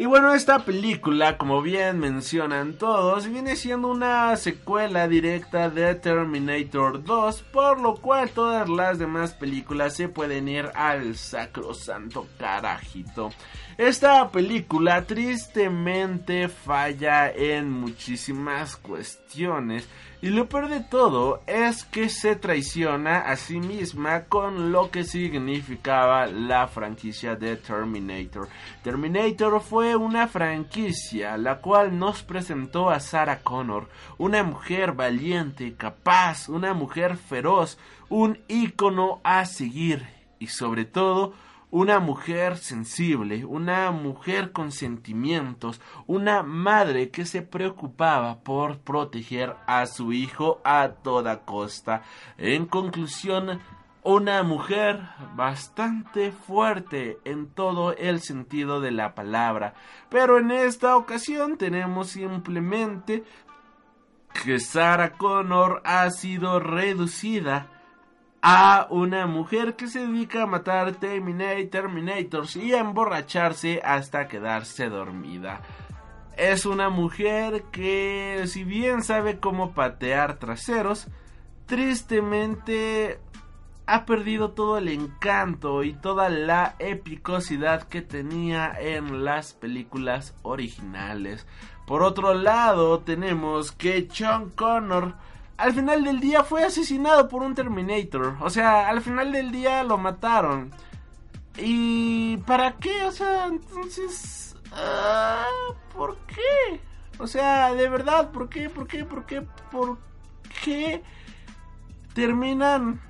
[0.00, 7.02] Y bueno, esta película, como bien mencionan todos, viene siendo una secuela directa de Terminator
[7.02, 13.30] 2, por lo cual todas las demás películas se pueden ir al sacrosanto carajito.
[13.78, 19.88] Esta película tristemente falla en muchísimas cuestiones
[20.20, 25.04] y lo peor de todo es que se traiciona a sí misma con lo que
[25.04, 28.48] significaba la franquicia de Terminator.
[28.82, 33.88] Terminator fue una franquicia la cual nos presentó a Sarah Connor,
[34.18, 40.04] una mujer valiente, capaz, una mujer feroz, un ícono a seguir
[40.40, 41.34] y sobre todo
[41.70, 49.86] una mujer sensible, una mujer con sentimientos, una madre que se preocupaba por proteger a
[49.86, 52.02] su hijo a toda costa.
[52.38, 53.60] En conclusión,
[54.02, 55.02] una mujer
[55.34, 59.74] bastante fuerte en todo el sentido de la palabra.
[60.08, 63.24] Pero en esta ocasión tenemos simplemente
[64.44, 67.77] que Sarah Connor ha sido reducida
[68.50, 75.60] a una mujer que se dedica a matar Terminators y a emborracharse hasta quedarse dormida.
[76.34, 81.08] Es una mujer que si bien sabe cómo patear traseros,
[81.66, 83.20] tristemente
[83.84, 91.46] ha perdido todo el encanto y toda la epicosidad que tenía en las películas originales.
[91.86, 95.16] Por otro lado, tenemos que John Connor
[95.58, 98.36] al final del día fue asesinado por un Terminator.
[98.40, 100.70] O sea, al final del día lo mataron.
[101.56, 103.02] ¿Y para qué?
[103.02, 104.56] O sea, entonces...
[104.72, 105.44] Ah,
[105.92, 106.80] ¿Por qué?
[107.18, 108.70] O sea, de verdad, ¿por qué?
[108.70, 109.04] ¿Por qué?
[109.04, 109.42] ¿Por qué?
[109.72, 109.98] ¿Por
[110.64, 111.02] qué
[112.14, 113.00] terminan?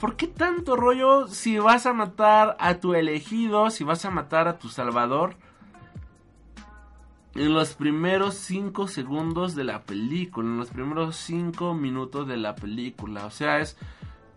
[0.00, 4.48] ¿Por qué tanto rollo si vas a matar a tu elegido, si vas a matar
[4.48, 5.36] a tu salvador?
[7.34, 12.54] En los primeros 5 segundos de la película, en los primeros 5 minutos de la
[12.54, 13.26] película.
[13.26, 13.76] O sea, es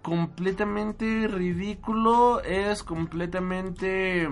[0.01, 4.29] completamente ridículo, es completamente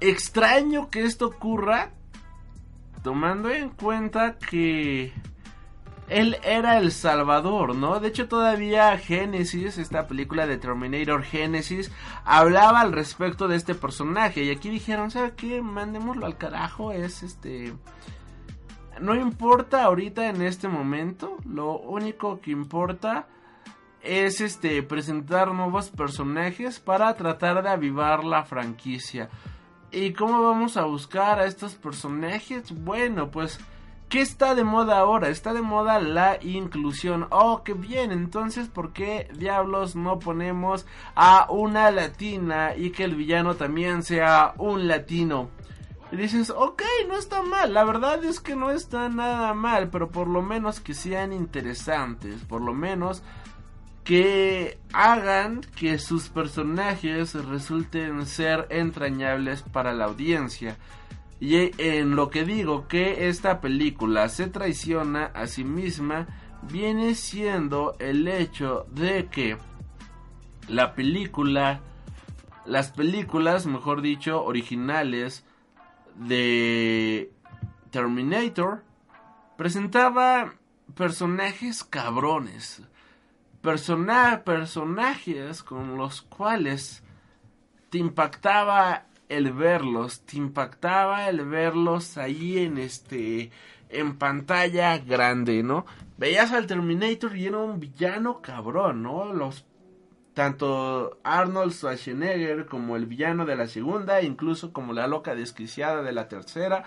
[0.00, 1.92] extraño que esto ocurra,
[3.02, 5.12] tomando en cuenta que
[6.08, 7.98] él era el Salvador, ¿no?
[7.98, 11.90] De hecho, todavía Genesis, esta película de Terminator Genesis,
[12.24, 14.44] hablaba al respecto de este personaje.
[14.44, 15.60] Y aquí dijeron, ¿sabe qué?
[15.62, 16.92] Mandémoslo al carajo.
[16.92, 17.72] Es este.
[19.00, 21.38] No importa ahorita en este momento.
[21.44, 23.26] Lo único que importa
[24.00, 29.28] es este presentar nuevos personajes para tratar de avivar la franquicia.
[29.90, 32.72] ¿Y cómo vamos a buscar a estos personajes?
[32.72, 33.58] Bueno, pues
[34.08, 35.30] ¿Qué está de moda ahora?
[35.30, 37.26] Está de moda la inclusión.
[37.30, 38.12] Oh, qué bien.
[38.12, 40.86] Entonces, ¿por qué diablos no ponemos
[41.16, 45.50] a una latina y que el villano también sea un latino?
[46.12, 47.74] Y dices, ok, no está mal.
[47.74, 52.44] La verdad es que no está nada mal, pero por lo menos que sean interesantes.
[52.44, 53.24] Por lo menos
[54.04, 60.76] que hagan que sus personajes resulten ser entrañables para la audiencia.
[61.38, 66.26] Y en lo que digo que esta película se traiciona a sí misma
[66.62, 69.58] viene siendo el hecho de que
[70.68, 71.80] la película,
[72.64, 75.44] las películas, mejor dicho, originales
[76.16, 77.30] de
[77.90, 78.82] Terminator,
[79.56, 80.54] presentaba
[80.94, 82.82] personajes cabrones,
[83.60, 87.02] persona personajes con los cuales
[87.90, 93.50] te impactaba el verlos, te impactaba el verlos ahí en este
[93.88, 95.86] en pantalla grande, ¿no?
[96.18, 99.32] Veías al Terminator y era un villano cabrón, ¿no?
[99.32, 99.64] Los
[100.34, 106.12] tanto Arnold Schwarzenegger como el villano de la segunda, incluso como la loca desquiciada de
[106.12, 106.84] la tercera,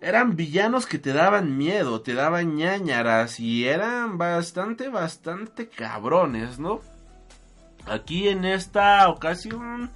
[0.00, 6.80] eran villanos que te daban miedo, te daban ñañaras y eran bastante, bastante cabrones, ¿no?
[7.86, 9.90] Aquí en esta ocasión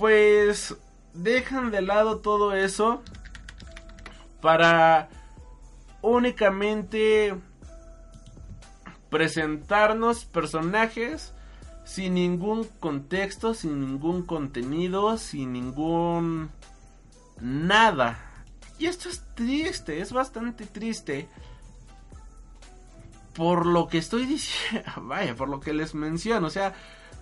[0.00, 0.74] pues
[1.12, 3.02] dejan de lado todo eso
[4.40, 5.10] para
[6.00, 7.36] únicamente
[9.10, 11.34] presentarnos personajes
[11.84, 16.50] sin ningún contexto, sin ningún contenido, sin ningún
[17.38, 18.18] nada.
[18.78, 21.28] Y esto es triste, es bastante triste.
[23.34, 26.72] Por lo que estoy diciendo, vaya, por lo que les menciono, o sea,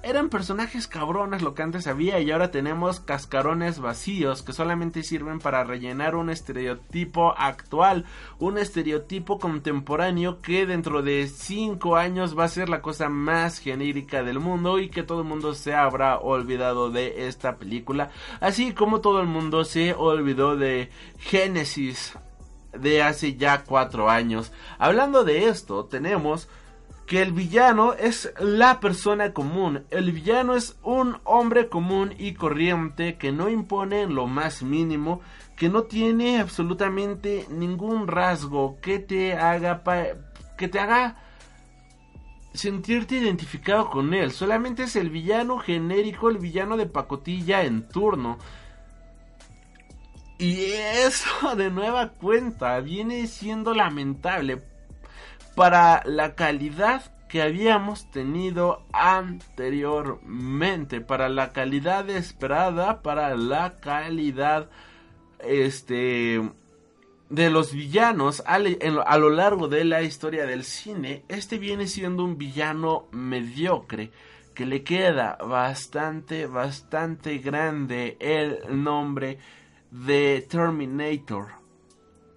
[0.03, 5.41] eran personajes cabrones lo que antes había y ahora tenemos cascarones vacíos que solamente sirven
[5.41, 8.05] para rellenar un estereotipo actual,
[8.39, 14.23] un estereotipo contemporáneo que dentro de 5 años va a ser la cosa más genérica
[14.23, 19.01] del mundo y que todo el mundo se habrá olvidado de esta película, así como
[19.01, 22.15] todo el mundo se olvidó de Genesis
[22.73, 24.53] de hace ya 4 años.
[24.79, 26.49] Hablando de esto, tenemos
[27.09, 29.87] que el villano es la persona común.
[29.91, 35.23] El villano es un hombre común y corriente que no impone en lo más mínimo,
[35.57, 39.83] que no tiene absolutamente ningún rasgo que te haga
[40.59, 41.17] que te haga
[42.53, 44.31] sentirte identificado con él.
[44.31, 48.37] Solamente es el villano genérico, el villano de pacotilla en turno.
[50.37, 50.61] Y
[51.07, 54.63] eso de nueva cuenta viene siendo lamentable
[55.59, 64.71] para la calidad que habíamos tenido anteriormente, para la calidad esperada, para la calidad
[65.41, 66.49] este
[67.29, 72.39] de los villanos a, lo largo de la historia del cine, este viene siendo un
[72.39, 74.13] villano mediocre
[74.55, 79.39] que le queda bastante, bastante grande el nombre
[79.91, 81.49] de Terminator.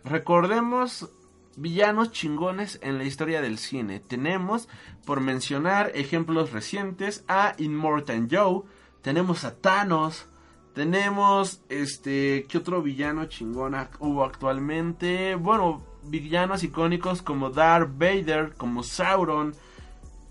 [0.03, 1.07] Recordemos
[1.55, 3.99] villanos chingones en la historia del cine.
[3.99, 4.67] Tenemos,
[5.05, 8.63] por mencionar ejemplos recientes, a Immortal Joe,
[9.01, 10.25] tenemos a Thanos,
[10.73, 15.35] tenemos este, ¿qué otro villano chingón hubo actualmente?
[15.35, 19.53] Bueno, villanos icónicos como Darth Vader, como Sauron,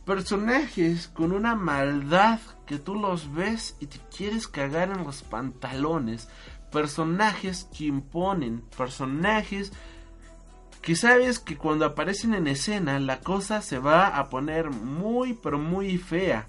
[0.06, 6.28] personajes con una maldad que tú los ves y te quieres cagar en los pantalones,
[6.72, 9.72] personajes que imponen, personajes
[10.82, 15.58] que sabes que cuando aparecen en escena la cosa se va a poner muy pero
[15.58, 16.48] muy fea.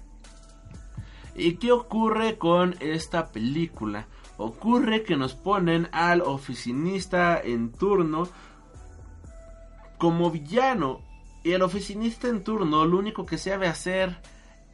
[1.34, 4.06] ¿Y qué ocurre con esta película?
[4.36, 8.28] Ocurre que nos ponen al oficinista en turno
[9.98, 11.00] como villano.
[11.44, 14.18] Y el oficinista en turno lo único que sabe hacer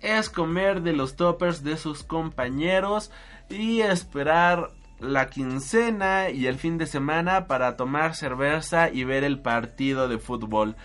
[0.01, 3.11] es comer de los toppers de sus compañeros
[3.49, 9.40] y esperar la quincena y el fin de semana para tomar cerveza y ver el
[9.40, 10.76] partido de fútbol.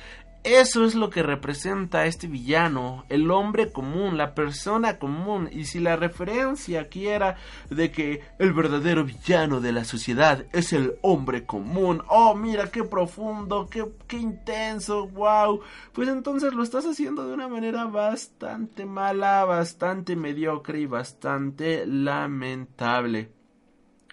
[0.44, 5.48] Eso es lo que representa este villano, el hombre común, la persona común.
[5.50, 7.38] Y si la referencia aquí era
[7.70, 12.84] de que el verdadero villano de la sociedad es el hombre común, oh mira qué
[12.84, 15.62] profundo, qué, qué intenso, wow,
[15.94, 23.32] pues entonces lo estás haciendo de una manera bastante mala, bastante mediocre y bastante lamentable.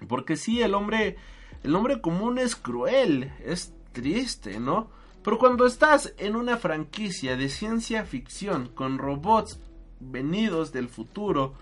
[0.09, 1.17] Porque sí, el hombre,
[1.63, 4.89] el hombre común es cruel, es triste, ¿no?
[5.23, 9.61] Pero cuando estás en una franquicia de ciencia ficción con robots
[10.01, 11.55] venidos del futuro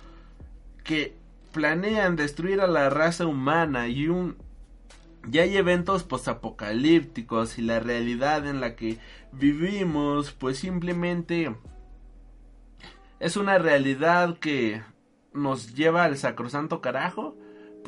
[0.84, 1.16] que
[1.52, 4.36] planean destruir a la raza humana y un
[5.26, 8.98] ya hay eventos postapocalípticos y la realidad en la que
[9.32, 11.54] vivimos pues simplemente
[13.18, 14.82] es una realidad que
[15.32, 17.36] nos lleva al sacrosanto carajo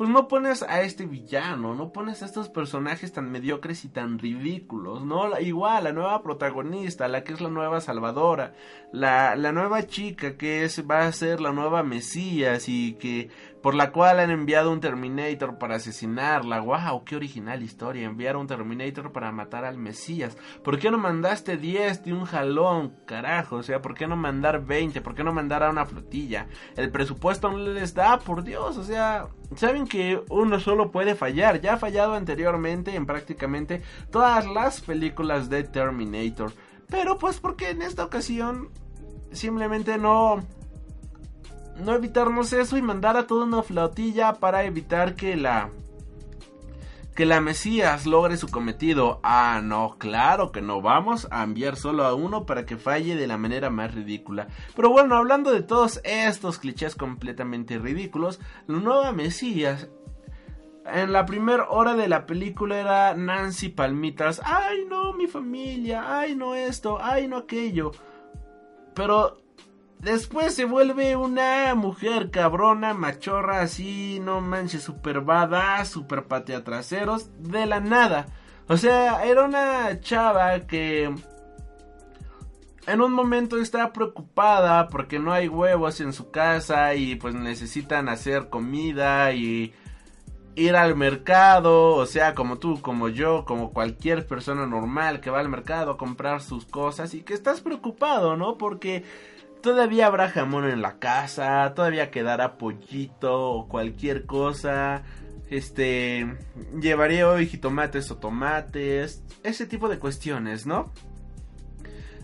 [0.01, 4.17] pues no pones a este villano, no pones a estos personajes tan mediocres y tan
[4.17, 5.39] ridículos, ¿no?
[5.39, 8.55] Igual, la nueva protagonista, la que es la nueva salvadora,
[8.91, 13.29] la, la nueva chica que es, va a ser la nueva Mesías y que
[13.61, 16.59] por la cual han enviado un Terminator para asesinarla.
[16.59, 17.03] ¡Wow!
[17.05, 18.05] ¡Qué original historia!
[18.05, 20.37] Enviar un Terminator para matar al Mesías.
[20.63, 22.95] ¿Por qué no mandaste 10 de un jalón?
[23.05, 25.01] Carajo, o sea, ¿por qué no mandar 20?
[25.01, 26.47] ¿Por qué no mandar a una flotilla?
[26.75, 31.61] El presupuesto no les da, por Dios, o sea, saben que uno solo puede fallar.
[31.61, 33.81] Ya ha fallado anteriormente en prácticamente
[34.11, 36.51] todas las películas de Terminator.
[36.87, 38.69] Pero pues porque en esta ocasión
[39.31, 40.43] simplemente no
[41.81, 45.69] no evitarnos eso y mandar a toda una flotilla para evitar que la
[47.15, 49.19] que la Mesías logre su cometido.
[49.23, 50.81] Ah, no, claro que no.
[50.81, 54.47] Vamos a enviar solo a uno para que falle de la manera más ridícula.
[54.75, 59.89] Pero bueno, hablando de todos estos clichés completamente ridículos, la nueva Mesías.
[60.85, 64.41] En la primera hora de la película era Nancy Palmitas.
[64.43, 66.17] Ay, no, mi familia.
[66.19, 66.97] Ay, no esto.
[66.99, 67.91] Ay, no aquello.
[68.95, 69.37] Pero
[70.01, 77.29] Después se vuelve una mujer cabrona, machorra, así, no manches, super badass, super patea traseros,
[77.37, 78.25] de la nada.
[78.67, 81.13] O sea, era una chava que
[82.87, 88.09] en un momento está preocupada porque no hay huevos en su casa y pues necesitan
[88.09, 89.71] hacer comida y
[90.55, 95.41] ir al mercado, o sea, como tú, como yo, como cualquier persona normal que va
[95.41, 98.57] al mercado a comprar sus cosas y que estás preocupado, ¿no?
[98.57, 99.03] Porque
[99.61, 105.03] Todavía habrá jamón en la casa, todavía quedará pollito o cualquier cosa.
[105.49, 106.37] Este,
[106.79, 110.91] llevaré hoy jitomates o tomates, ese tipo de cuestiones, ¿no?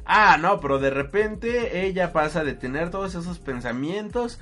[0.06, 4.40] Ah, no, pero de repente ella pasa de tener todos esos pensamientos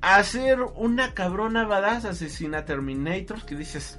[0.00, 3.98] a ser una cabrona badass asesina Terminator que dices,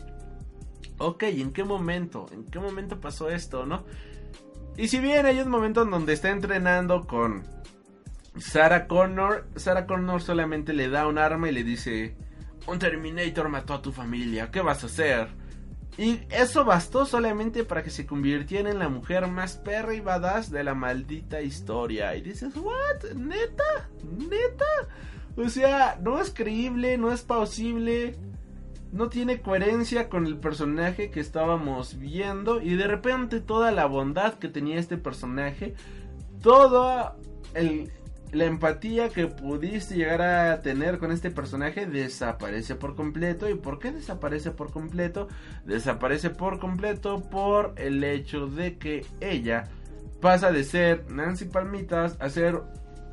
[0.98, 2.28] ok, ¿en qué momento?
[2.32, 3.84] ¿En qué momento pasó esto, no?
[4.78, 7.44] Y si bien hay un momento en donde está entrenando con
[8.40, 12.16] Sarah Connor, Sarah Connor solamente le da un arma y le dice,
[12.68, 15.28] un Terminator mató a tu familia, ¿qué vas a hacer?
[15.98, 20.50] Y eso bastó solamente para que se convirtiera en la mujer más perra y badass
[20.50, 22.16] de la maldita historia.
[22.16, 23.12] Y dices, ¿what?
[23.16, 23.90] ¿Neta?
[24.18, 24.88] ¿Neta?
[25.36, 28.16] O sea, no es creíble, no es plausible,
[28.94, 32.62] no tiene coherencia con el personaje que estábamos viendo.
[32.62, 35.74] Y de repente toda la bondad que tenía este personaje,
[36.42, 37.18] todo
[37.54, 37.92] el,
[38.32, 43.50] la empatía que pudiste llegar a tener con este personaje desaparece por completo.
[43.50, 45.28] ¿Y por qué desaparece por completo?
[45.66, 49.66] Desaparece por completo por el hecho de que ella
[50.22, 52.62] pasa de ser Nancy Palmitas a ser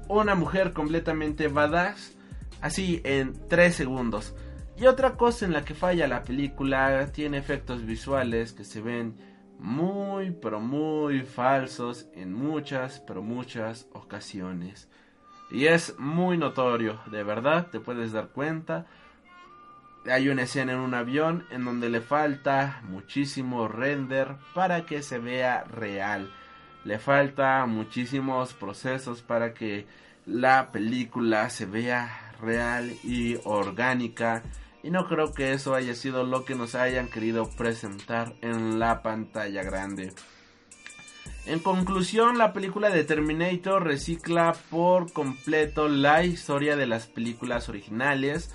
[0.08, 2.16] una mujer completamente badass.
[2.60, 4.34] Así en 3 segundos.
[4.78, 9.16] Y otra cosa en la que falla la película tiene efectos visuales que se ven
[9.58, 14.88] muy pero muy falsos en muchas pero muchas ocasiones.
[15.50, 18.86] Y es muy notorio, de verdad, te puedes dar cuenta.
[20.06, 25.18] Hay una escena en un avión en donde le falta muchísimo render para que se
[25.18, 26.32] vea real.
[26.84, 29.86] Le falta muchísimos procesos para que
[30.26, 34.42] la película se vea real y orgánica.
[34.82, 39.02] Y no creo que eso haya sido lo que nos hayan querido presentar en la
[39.02, 40.12] pantalla grande.
[41.46, 48.50] En conclusión, la película de Terminator recicla por completo la historia de las películas originales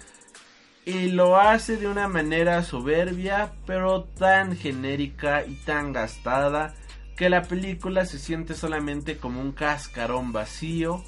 [0.83, 6.73] y lo hace de una manera soberbia, pero tan genérica y tan gastada
[7.15, 11.01] que la película se siente solamente como un cascarón vacío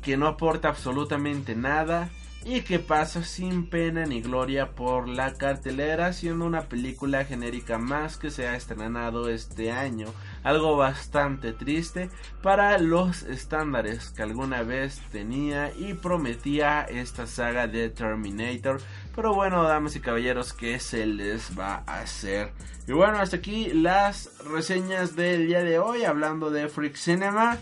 [0.00, 2.08] que no aporta absolutamente nada
[2.44, 8.16] y que pasa sin pena ni gloria por la cartelera siendo una película genérica más
[8.16, 10.08] que se ha estrenado este año.
[10.42, 12.10] Algo bastante triste
[12.42, 18.80] para los estándares que alguna vez tenía y prometía esta saga de Terminator.
[19.14, 22.52] Pero bueno damas y caballeros que se les va a hacer
[22.86, 27.58] y bueno hasta aquí las reseñas del día de hoy hablando de Freak Cinema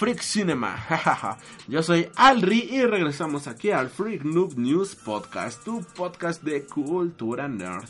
[0.00, 0.82] Freak Cinema.
[1.68, 7.46] Yo soy Alri y regresamos aquí al Freak Noob News Podcast, tu podcast de cultura
[7.48, 7.84] nerd.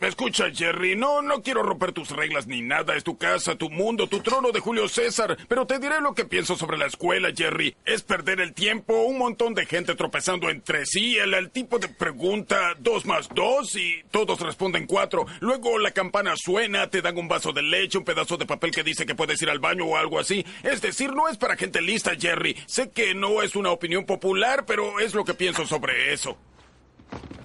[0.00, 2.94] Escucha, Jerry, no, no quiero romper tus reglas ni nada.
[2.94, 5.36] Es tu casa, tu mundo, tu trono de Julio César.
[5.48, 7.74] Pero te diré lo que pienso sobre la escuela, Jerry.
[7.84, 11.16] Es perder el tiempo, un montón de gente tropezando entre sí.
[11.18, 15.26] El, el tipo de pregunta dos más dos y todos responden cuatro.
[15.40, 18.84] Luego la campana suena, te dan un vaso de leche, un pedazo de papel que
[18.84, 20.46] dice que puedes ir al baño o algo así.
[20.62, 22.56] Es decir, no es para gente lista, Jerry.
[22.66, 26.38] Sé que no es una opinión popular, pero es lo que pienso sobre eso.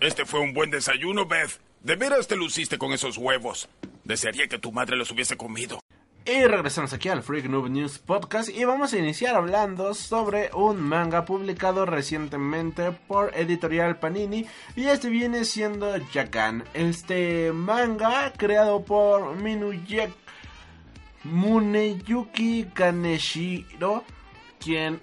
[0.01, 1.59] Este fue un buen desayuno, Beth.
[1.83, 3.67] De veras te luciste con esos huevos.
[4.05, 5.81] Desearía que tu madre los hubiese comido.
[6.25, 10.79] Y regresamos aquí al Freak Noob News Podcast y vamos a iniciar hablando sobre un
[10.79, 14.45] manga publicado recientemente por Editorial Panini
[14.77, 16.63] y este viene siendo Jakan.
[16.73, 20.13] Este manga creado por Minuyek
[21.25, 24.05] Muneyuki Kaneshiro
[24.63, 25.01] quien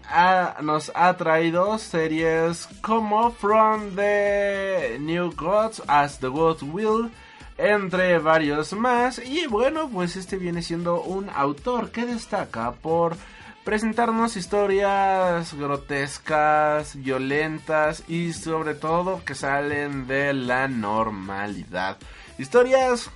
[0.63, 7.11] nos ha traído series como From the New Gods as the Gods Will,
[7.59, 9.19] entre varios más.
[9.19, 13.17] Y bueno, pues este viene siendo un autor que destaca por
[13.65, 21.99] presentarnos historias grotescas, violentas y sobre todo que salen de la normalidad.
[22.39, 23.11] Historias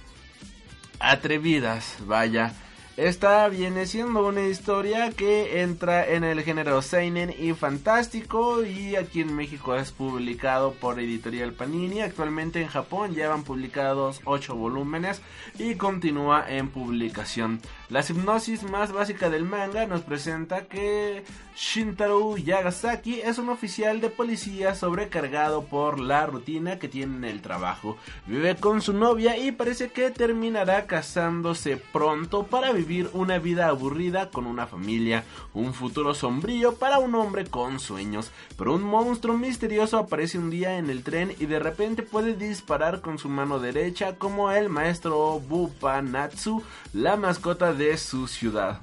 [1.01, 2.53] atrevidas, vaya.
[2.97, 9.21] Esta viene siendo una historia que entra en el género seinen y fantástico y aquí
[9.21, 12.03] en México es publicado por Editorial Panini.
[12.03, 15.23] Actualmente en Japón llevan publicados 8 volúmenes
[15.59, 17.61] y continúa en publicación.
[17.91, 21.23] La hipnosis más básica del manga nos presenta que
[21.55, 27.43] Shintaro Yagasaki es un oficial de policía sobrecargado por la rutina que tiene en el
[27.43, 27.99] trabajo.
[28.27, 34.31] Vive con su novia y parece que terminará casándose pronto para vivir una vida aburrida
[34.31, 38.31] con una familia, un futuro sombrío para un hombre con sueños.
[38.57, 43.03] Pero un monstruo misterioso aparece un día en el tren y de repente puede disparar
[43.03, 46.63] con su mano derecha como el maestro Bupanatsu,
[46.95, 48.81] la mascota de su ciudad.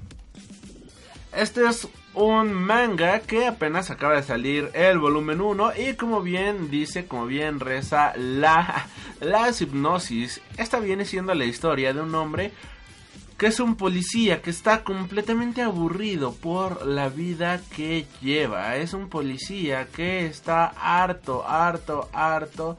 [1.36, 6.70] Este es un manga que apenas acaba de salir el volumen 1 y como bien
[6.70, 8.88] dice, como bien reza la,
[9.60, 12.52] hipnosis, esta viene siendo la historia de un hombre
[13.38, 18.76] que es un policía que está completamente aburrido por la vida que lleva.
[18.76, 22.78] Es un policía que está harto, harto, harto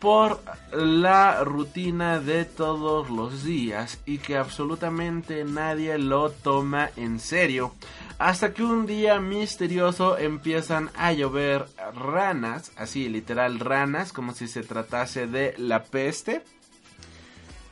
[0.00, 0.42] por
[0.72, 7.74] la rutina de todos los días y que absolutamente nadie lo toma en serio.
[8.18, 14.62] Hasta que un día misterioso empiezan a llover ranas, así literal ranas, como si se
[14.62, 16.42] tratase de la peste.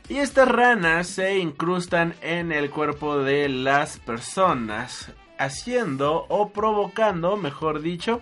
[0.07, 7.81] Y estas ranas se incrustan en el cuerpo de las personas, haciendo o provocando, mejor
[7.81, 8.21] dicho,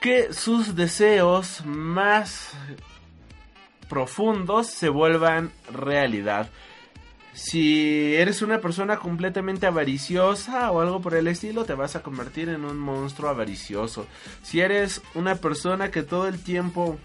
[0.00, 2.52] que sus deseos más
[3.88, 6.48] profundos se vuelvan realidad.
[7.32, 12.48] Si eres una persona completamente avariciosa o algo por el estilo, te vas a convertir
[12.48, 14.06] en un monstruo avaricioso.
[14.42, 16.98] Si eres una persona que todo el tiempo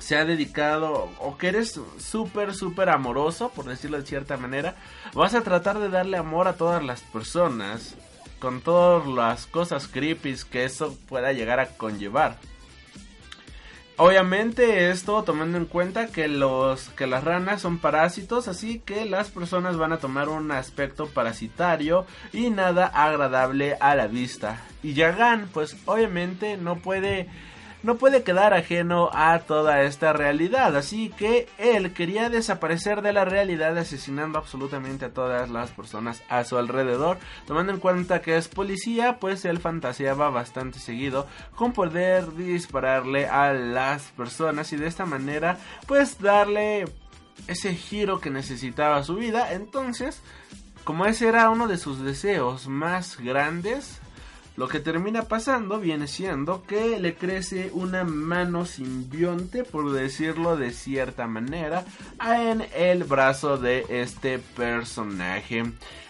[0.00, 4.74] se ha dedicado o que eres súper, súper amoroso, por decirlo de cierta manera,
[5.14, 7.94] vas a tratar de darle amor a todas las personas
[8.38, 12.38] con todas las cosas creepy que eso pueda llegar a conllevar.
[14.00, 19.28] Obviamente esto tomando en cuenta que los que las ranas son parásitos, así que las
[19.28, 24.62] personas van a tomar un aspecto parasitario y nada agradable a la vista.
[24.84, 27.28] Y Yagan, pues obviamente no puede
[27.82, 33.24] no puede quedar ajeno a toda esta realidad, así que él quería desaparecer de la
[33.24, 38.48] realidad asesinando absolutamente a todas las personas a su alrededor, tomando en cuenta que es
[38.48, 45.06] policía, pues él fantaseaba bastante seguido con poder dispararle a las personas y de esta
[45.06, 46.86] manera pues darle
[47.46, 50.20] ese giro que necesitaba su vida, entonces
[50.88, 54.00] como ese era uno de sus deseos más grandes,
[54.58, 60.72] lo que termina pasando viene siendo que le crece una mano simbionte, por decirlo de
[60.72, 61.84] cierta manera,
[62.20, 65.62] en el brazo de este personaje.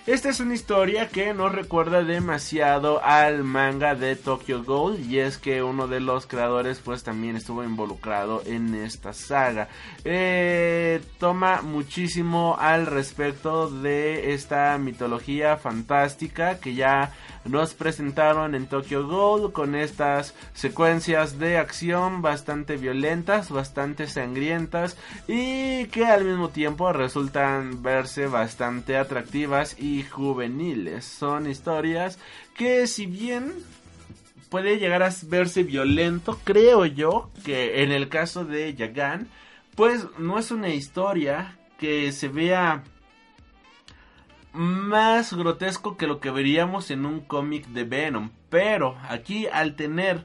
[0.08, 5.36] Esta es una historia que nos recuerda demasiado al manga de Tokyo Ghoul y es
[5.36, 9.68] que uno de los creadores pues también estuvo involucrado en esta saga.
[10.06, 17.12] Eh, toma muchísimo al respecto de esta mitología fantástica que ya
[17.44, 24.96] nos presentaron en Tokyo Ghoul con estas secuencias de acción bastante violentas, bastante sangrientas
[25.26, 31.04] y que al mismo tiempo resultan verse bastante atractivas juveniles.
[31.04, 32.18] Son historias
[32.54, 33.52] que si bien
[34.48, 39.28] puede llegar a verse violento, creo yo que en el caso de Yagan
[39.74, 42.82] pues no es una historia que se vea
[44.52, 48.30] más grotesco que lo que veríamos en un cómic de Venom.
[48.50, 50.24] Pero aquí al tener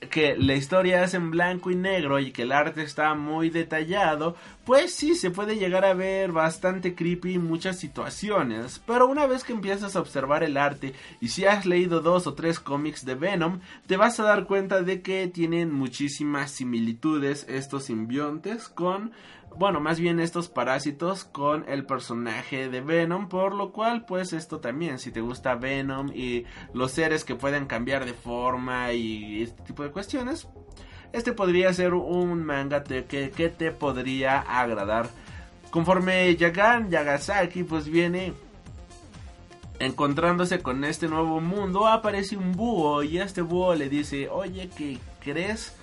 [0.00, 4.36] que la historia es en blanco y negro y que el arte está muy detallado,
[4.64, 8.80] pues sí se puede llegar a ver bastante creepy en muchas situaciones.
[8.86, 12.34] Pero una vez que empiezas a observar el arte y si has leído dos o
[12.34, 17.84] tres cómics de Venom, te vas a dar cuenta de que tienen muchísimas similitudes estos
[17.84, 19.12] simbiontes con
[19.58, 24.60] bueno, más bien estos parásitos con el personaje de Venom, por lo cual pues esto
[24.60, 26.44] también, si te gusta Venom y
[26.74, 30.46] los seres que pueden cambiar de forma y este tipo de cuestiones,
[31.12, 35.08] este podría ser un manga que, que te podría agradar.
[35.70, 38.34] Conforme Yagan Yagasaki pues viene
[39.78, 44.98] encontrándose con este nuevo mundo, aparece un búho y este búho le dice, oye, ¿qué
[45.20, 45.74] crees?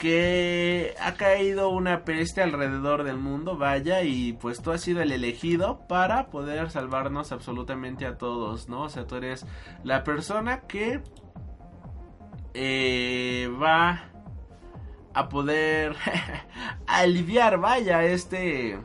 [0.00, 5.12] Que ha caído una peste alrededor del mundo, vaya, y pues tú has sido el
[5.12, 8.84] elegido para poder salvarnos absolutamente a todos, ¿no?
[8.84, 9.44] O sea, tú eres
[9.84, 11.02] la persona que
[12.54, 14.04] eh, va
[15.12, 15.94] a poder
[16.86, 18.80] aliviar, vaya, este...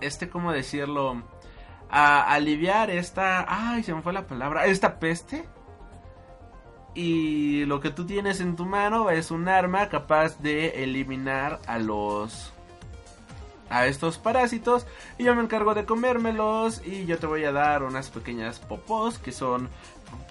[0.00, 1.22] Este, ¿cómo decirlo?
[1.90, 3.44] A aliviar esta...
[3.46, 4.64] Ay, se me fue la palabra.
[4.64, 5.46] Esta peste
[6.94, 11.78] y lo que tú tienes en tu mano es un arma capaz de eliminar a
[11.78, 12.52] los
[13.70, 14.86] a estos parásitos.
[15.16, 19.18] Y yo me encargo de comérmelos y yo te voy a dar unas pequeñas popos
[19.18, 19.68] que son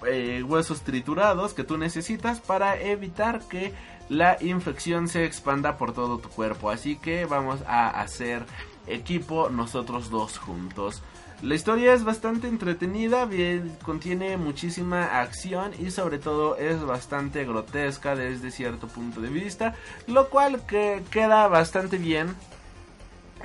[0.06, 3.72] eh, huesos triturados que tú necesitas para evitar que
[4.08, 6.70] la infección se expanda por todo tu cuerpo.
[6.70, 8.44] Así que vamos a hacer
[8.86, 11.02] equipo nosotros dos juntos
[11.42, 18.14] la historia es bastante entretenida, bien, contiene muchísima acción y sobre todo es bastante grotesca
[18.14, 19.74] desde cierto punto de vista,
[20.06, 22.34] lo cual que queda bastante bien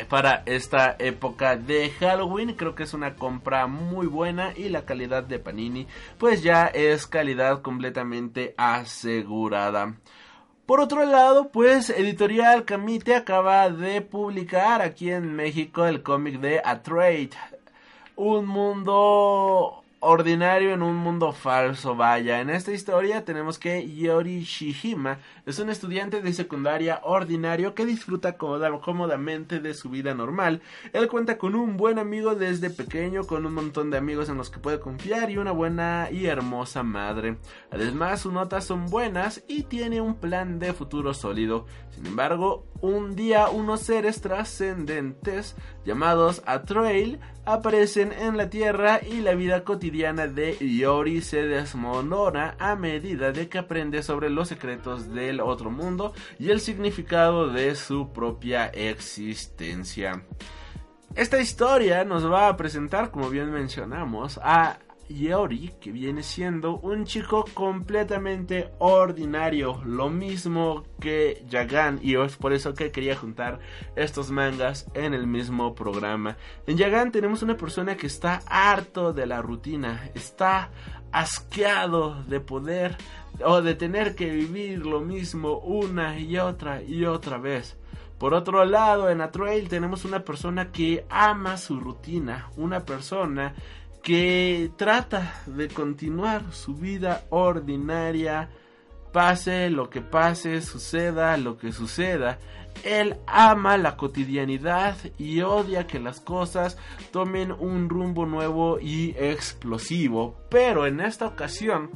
[0.09, 2.55] para esta época de Halloween.
[2.55, 5.87] Creo que es una compra muy buena y la calidad de Panini
[6.17, 9.95] pues ya es calidad completamente asegurada.
[10.65, 16.59] Por otro lado, pues Editorial Camite acaba de publicar aquí en México el cómic de
[16.65, 16.81] A
[18.15, 22.39] un mundo ordinario en un mundo falso, vaya.
[22.39, 28.37] En esta historia tenemos que Yori Shihima es un estudiante de secundaria ordinario que disfruta
[28.37, 30.61] cómodamente de su vida normal.
[30.93, 34.49] Él cuenta con un buen amigo desde pequeño, con un montón de amigos en los
[34.49, 37.37] que puede confiar y una buena y hermosa madre.
[37.71, 41.65] Además, sus notas son buenas y tiene un plan de futuro sólido.
[41.95, 49.33] Sin embargo, un día unos seres trascendentes llamados Atrail aparecen en la Tierra y la
[49.33, 55.39] vida cotidiana de Yori se desmorona a medida de que aprende sobre los secretos del
[55.39, 60.21] otro mundo y el significado de su propia existencia.
[61.15, 64.79] Esta historia nos va a presentar, como bien mencionamos, a
[65.09, 72.53] Yori, que viene siendo un chico completamente ordinario, lo mismo que Yagan, y es por
[72.53, 73.59] eso que quería juntar
[73.95, 76.37] estos mangas en el mismo programa.
[76.67, 80.71] En Yagan tenemos una persona que está harto de la rutina, está
[81.11, 82.97] asqueado de poder
[83.43, 87.77] o de tener que vivir lo mismo una y otra y otra vez.
[88.17, 93.53] Por otro lado, en Atrail tenemos una persona que ama su rutina, una persona
[94.05, 98.51] que trata de continuar su vida ordinaria,
[99.11, 102.37] pase lo que pase, suceda lo que suceda.
[102.83, 106.77] Él ama la cotidianidad y odia que las cosas
[107.11, 110.37] tomen un rumbo nuevo y explosivo.
[110.51, 111.89] Pero en esta ocasión,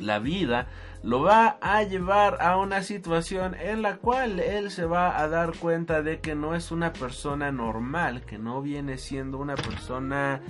[0.00, 0.66] la vida
[1.04, 5.56] lo va a llevar a una situación en la cual él se va a dar
[5.56, 10.42] cuenta de que no es una persona normal, que no viene siendo una persona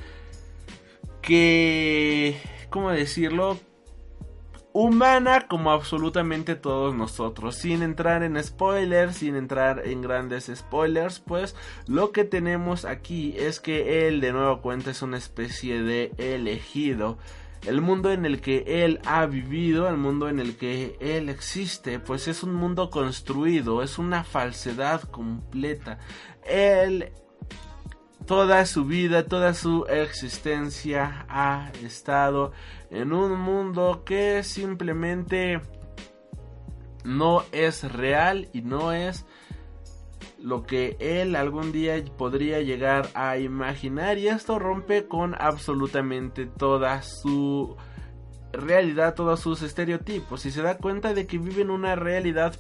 [1.21, 2.41] que,
[2.71, 3.59] ¿cómo decirlo?
[4.73, 7.57] Humana como absolutamente todos nosotros.
[7.57, 11.57] Sin entrar en spoilers, sin entrar en grandes spoilers, pues
[11.87, 17.19] lo que tenemos aquí es que él de nuevo cuenta es una especie de elegido.
[17.67, 21.99] El mundo en el que él ha vivido, el mundo en el que él existe,
[21.99, 25.99] pues es un mundo construido, es una falsedad completa.
[26.45, 27.13] Él
[28.31, 32.53] toda su vida, toda su existencia ha estado
[32.89, 35.61] en un mundo que simplemente
[37.03, 39.27] no es real y no es
[40.39, 47.03] lo que él algún día podría llegar a imaginar y esto rompe con absolutamente toda
[47.03, 47.77] su
[48.53, 52.55] realidad todos sus estereotipos y se da cuenta de que vive en una realidad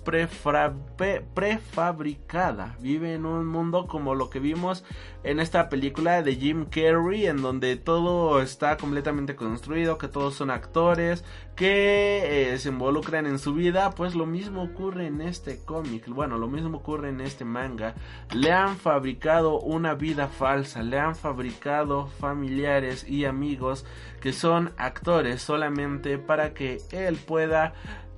[1.34, 2.76] prefabricada.
[2.80, 4.84] Vive en un mundo como lo que vimos
[5.22, 10.50] en esta película de Jim Carrey, en donde todo está completamente construido, que todos son
[10.50, 11.24] actores,
[11.56, 13.90] que eh, se involucran en su vida.
[13.90, 17.94] Pues lo mismo ocurre en este cómic, bueno, lo mismo ocurre en este manga.
[18.32, 23.84] Le han fabricado una vida falsa, le han fabricado familiares y amigos
[24.20, 27.74] que son actores solamente para que él pueda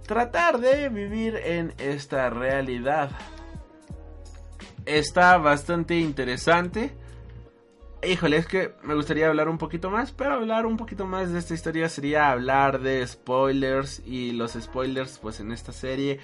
[0.06, 3.10] tratar de vivir en esta realidad.
[4.86, 6.92] Está bastante interesante.
[8.02, 11.38] Híjole, es que me gustaría hablar un poquito más, pero hablar un poquito más de
[11.38, 16.18] esta historia sería hablar de spoilers y los spoilers pues en esta serie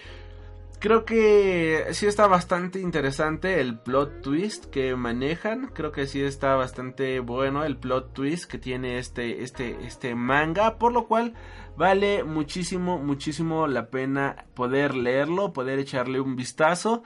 [0.80, 5.70] Creo que sí está bastante interesante el plot twist que manejan.
[5.74, 10.78] Creo que sí está bastante bueno el plot twist que tiene este, este, este manga.
[10.78, 11.34] Por lo cual
[11.76, 17.02] vale muchísimo, muchísimo la pena poder leerlo, poder echarle un vistazo.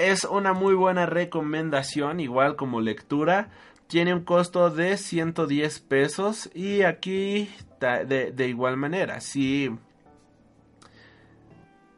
[0.00, 3.50] Es una muy buena recomendación, igual como lectura.
[3.86, 9.20] Tiene un costo de 110 pesos y aquí de, de igual manera.
[9.20, 9.70] Si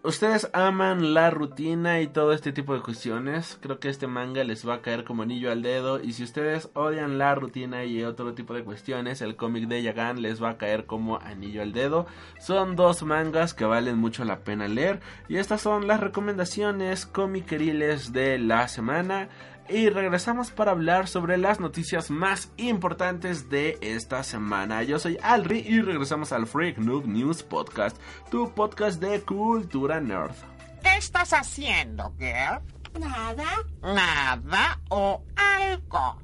[0.04, 4.66] ustedes aman la rutina y todo este tipo de cuestiones, creo que este manga les
[4.66, 6.02] va a caer como anillo al dedo.
[6.02, 10.22] Y si ustedes odian la rutina y otro tipo de cuestiones, el cómic de Yagan
[10.22, 12.06] les va a caer como anillo al dedo.
[12.40, 15.00] Son dos mangas que valen mucho la pena leer.
[15.28, 19.28] Y estas son las recomendaciones comiqueriles de la semana
[19.68, 24.82] y regresamos para hablar sobre las noticias más importantes de esta semana.
[24.82, 27.96] Yo soy Alri y regresamos al Freak Noob News Podcast,
[28.30, 30.34] tu podcast de cultura nerd.
[30.82, 32.60] ¿Qué estás haciendo, girl?
[32.98, 33.44] Nada.
[33.82, 36.18] Nada o algo.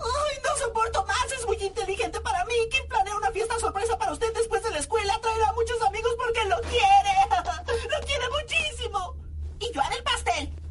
[0.00, 1.32] ¡Ay, no soporto más!
[1.32, 2.54] Es muy inteligente para mí.
[2.70, 5.18] Kim planea una fiesta sorpresa para usted después de la escuela.
[5.20, 7.14] Traerá a muchos amigos porque lo quiere.
[7.90, 9.16] ¡Lo quiere muchísimo!
[9.60, 10.63] Y yo haré el pastel.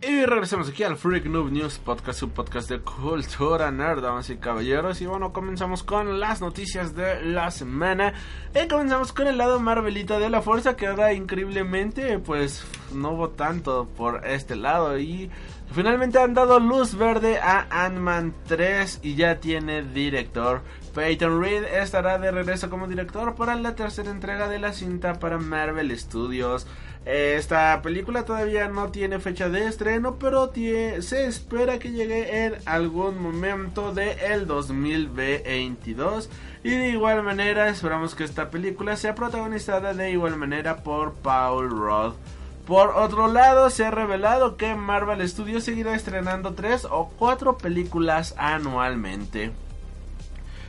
[0.00, 4.36] Y regresamos aquí al Freak Noob News Podcast, su podcast de cultura nerd, damas y
[4.36, 5.00] caballeros.
[5.00, 8.14] Y bueno, comenzamos con las noticias de la semana.
[8.54, 13.30] Y comenzamos con el lado Marvelita de la Fuerza, que ahora increíblemente, pues no hubo
[13.30, 14.96] tanto por este lado.
[15.00, 15.32] Y
[15.72, 20.62] finalmente han dado luz verde a Ant-Man 3 y ya tiene director.
[20.94, 25.38] Peyton Reed estará de regreso como director para la tercera entrega de la cinta para
[25.38, 26.68] Marvel Studios.
[27.04, 33.22] Esta película todavía no tiene fecha de estreno, pero se espera que llegue en algún
[33.22, 36.28] momento del el 2022.
[36.64, 41.70] Y de igual manera esperamos que esta película sea protagonizada de igual manera por Paul
[41.70, 42.14] Rudd.
[42.66, 48.34] Por otro lado, se ha revelado que Marvel Studios seguirá estrenando tres o cuatro películas
[48.36, 49.52] anualmente.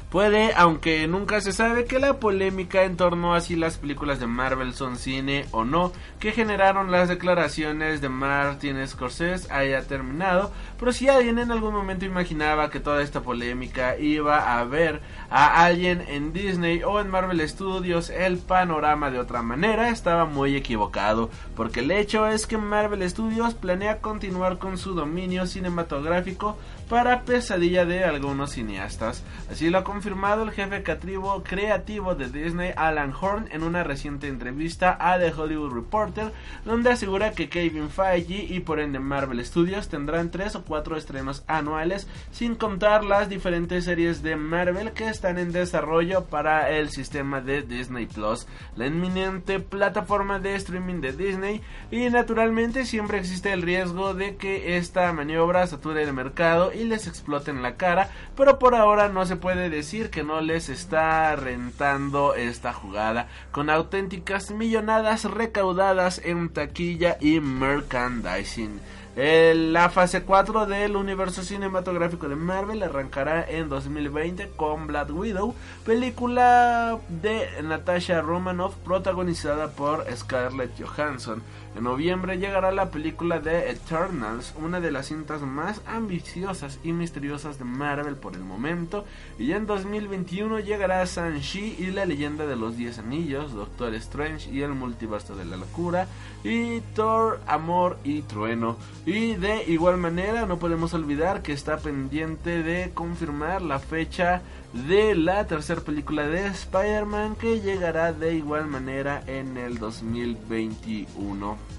[0.09, 4.25] Puede, aunque nunca se sabe, que la polémica en torno a si las películas de
[4.25, 10.93] Marvel son cine o no, que generaron las declaraciones de Martin Scorsese haya terminado, pero
[10.93, 14.99] si alguien en algún momento imaginaba que toda esta polémica iba a ver
[15.29, 20.55] a alguien en Disney o en Marvel Studios el panorama de otra manera, estaba muy
[20.55, 26.57] equivocado, porque el hecho es que Marvel Studios planea continuar con su dominio cinematográfico
[26.89, 29.23] para pesadilla de algunos cineastas.
[29.49, 34.97] Así lo ha confirmado el jefe creativo de Disney, Alan Horn, en una reciente entrevista
[34.99, 36.33] a The Hollywood Reporter,
[36.65, 41.43] donde asegura que Kevin Feige y por ende Marvel Studios tendrán tres o cuatro estrenos
[41.47, 47.39] anuales, sin contar las diferentes series de Marvel que están en desarrollo para el sistema
[47.39, 51.61] de Disney Plus, la inminente plataforma de streaming de Disney,
[51.91, 57.61] y naturalmente siempre existe el riesgo de que esta maniobra sature el mercado les exploten
[57.61, 62.73] la cara, pero por ahora no se puede decir que no les está rentando esta
[62.73, 68.79] jugada, con auténticas millonadas recaudadas en taquilla y merchandising.
[69.15, 75.53] La fase 4 del universo cinematográfico de Marvel arrancará en 2020 con Black Widow,
[75.85, 81.41] película de Natasha Romanoff protagonizada por Scarlett Johansson.
[81.75, 87.57] En noviembre llegará la película de Eternals, una de las cintas más ambiciosas y misteriosas
[87.57, 89.05] de Marvel por el momento.
[89.37, 94.61] Y en 2021 llegará Shang-Chi y la leyenda de los Diez Anillos, Doctor Strange y
[94.61, 96.07] el multiverso de la locura,
[96.43, 98.77] y Thor, Amor y Trueno.
[99.05, 104.41] Y de igual manera no podemos olvidar que está pendiente de confirmar la fecha
[104.87, 111.78] de la tercera película de Spider-Man que llegará de igual manera en el 2021.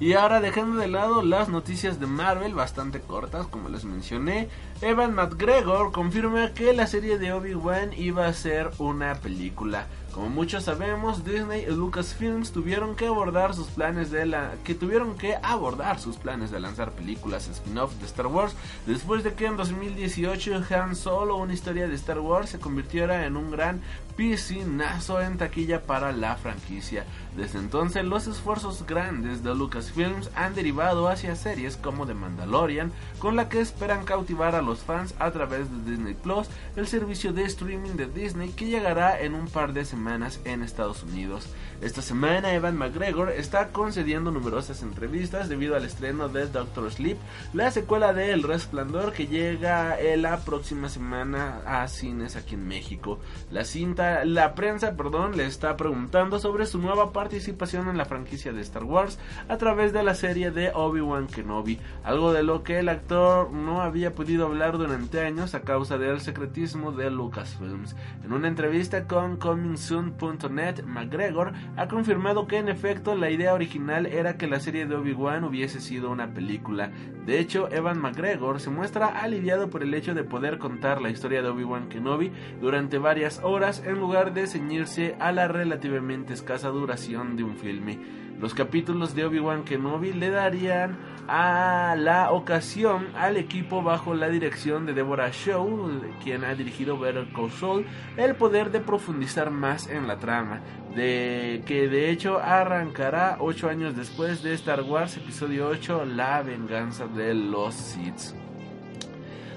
[0.00, 4.48] Y ahora dejando de lado las noticias de Marvel, bastante cortas, como les mencioné,
[4.80, 9.88] Evan McGregor confirma que la serie de Obi-Wan iba a ser una película.
[10.12, 15.16] Como muchos sabemos, Disney y Lucasfilms tuvieron que abordar sus planes de la que tuvieron
[15.16, 18.56] que abordar sus planes de lanzar películas spin-off de Star Wars
[18.86, 23.36] después de que en 2018 Han Solo, una historia de Star Wars, se convirtiera en
[23.36, 23.82] un gran
[24.16, 27.04] piscinazo en taquilla para la franquicia.
[27.36, 33.36] Desde entonces, los esfuerzos grandes de Lucasfilms han derivado hacia series como The Mandalorian, con
[33.36, 37.44] la que esperan cautivar a los fans a través de Disney Plus, el servicio de
[37.44, 39.99] streaming de Disney que llegará en un par de semanas
[40.44, 41.46] en Estados Unidos.
[41.80, 47.16] Esta semana, Evan McGregor está concediendo numerosas entrevistas debido al estreno de Doctor Sleep,
[47.54, 53.18] la secuela de El Resplandor que llega la próxima semana a cines aquí en México.
[53.50, 58.52] La cinta, la prensa, perdón, le está preguntando sobre su nueva participación en la franquicia
[58.52, 59.18] de Star Wars
[59.48, 63.80] a través de la serie de Obi-Wan Kenobi, algo de lo que el actor no
[63.80, 67.96] había podido hablar durante años a causa del secretismo de Lucasfilms.
[68.22, 74.36] En una entrevista con comingsoon.net, McGregor ha confirmado que en efecto la idea original era
[74.36, 76.90] que la serie de Obi-Wan hubiese sido una película.
[77.26, 81.42] De hecho, Evan McGregor se muestra aliviado por el hecho de poder contar la historia
[81.42, 87.36] de Obi-Wan Kenobi durante varias horas en lugar de ceñirse a la relativamente escasa duración
[87.36, 87.98] de un filme.
[88.40, 90.96] Los capítulos de Obi-Wan Kenobi le darían
[91.28, 97.28] a la ocasión al equipo bajo la dirección de Deborah Shaw, quien ha dirigido Better
[97.34, 97.86] Call Saul,
[98.16, 100.62] el poder de profundizar más en la trama,
[100.96, 107.06] de que de hecho arrancará ocho años después de Star Wars Episodio 8, La venganza
[107.06, 108.34] de los Sith.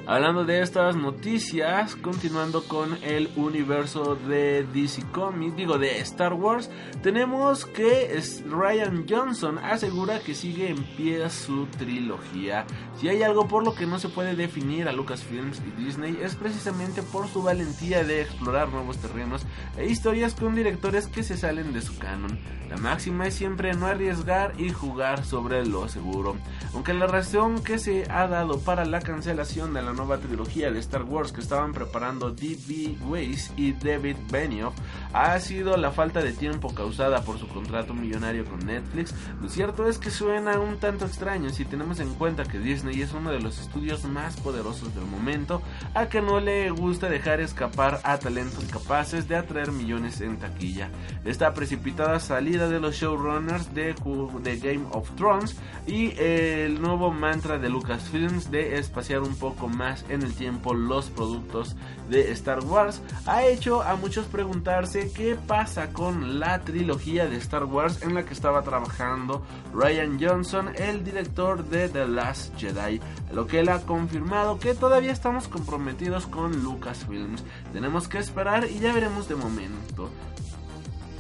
[0.05, 6.69] Hablando de estas noticias, continuando con el universo de DC Comics, digo de Star Wars,
[7.01, 12.65] tenemos que Ryan Johnson asegura que sigue en pie su trilogía.
[12.99, 16.35] Si hay algo por lo que no se puede definir a Lucasfilms y Disney es
[16.35, 19.45] precisamente por su valentía de explorar nuevos terrenos
[19.77, 22.37] e historias con directores que se salen de su canon.
[22.69, 26.35] La máxima es siempre no arriesgar y jugar sobre lo seguro.
[26.73, 30.79] Aunque la razón que se ha dado para la cancelación de la nueva trilogía de
[30.79, 32.97] Star Wars que estaban preparando D.B.
[33.07, 34.73] Weiss y David Benioff
[35.13, 39.87] ha sido la falta de tiempo causada por su contrato millonario con Netflix, lo cierto
[39.87, 43.39] es que suena un tanto extraño si tenemos en cuenta que Disney es uno de
[43.39, 45.61] los estudios más poderosos del momento,
[45.93, 50.89] a que no le gusta dejar escapar a talentos capaces de atraer millones en taquilla.
[51.25, 53.95] Esta precipitada salida de los showrunners de,
[54.43, 55.55] de Game of Thrones
[55.87, 61.09] y el nuevo mantra de Lucasfilms de espaciar un poco más en el tiempo los
[61.09, 61.75] productos
[62.09, 67.65] de Star Wars ha hecho a muchos preguntarse qué pasa con la trilogía de Star
[67.65, 73.01] Wars en la que estaba trabajando Ryan Johnson, el director de The Last Jedi,
[73.33, 77.43] lo que él ha confirmado que todavía estamos comprometidos con Lucasfilms.
[77.73, 80.09] Tenemos que esperar y ya veremos de momento.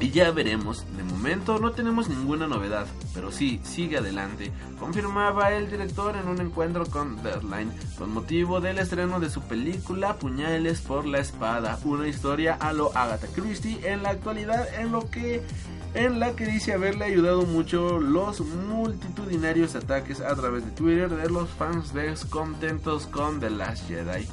[0.03, 5.71] Y ya veremos, de momento no tenemos ninguna novedad, pero sí, sigue adelante, confirmaba el
[5.71, 11.05] director en un encuentro con Deadline, con motivo del estreno de su película Puñales por
[11.05, 15.41] la Espada, una historia a lo Agatha Christie en la actualidad en lo que
[15.93, 21.29] en la que dice haberle ayudado mucho los multitudinarios ataques a través de Twitter de
[21.29, 24.27] los fans descontentos con The Last Jedi.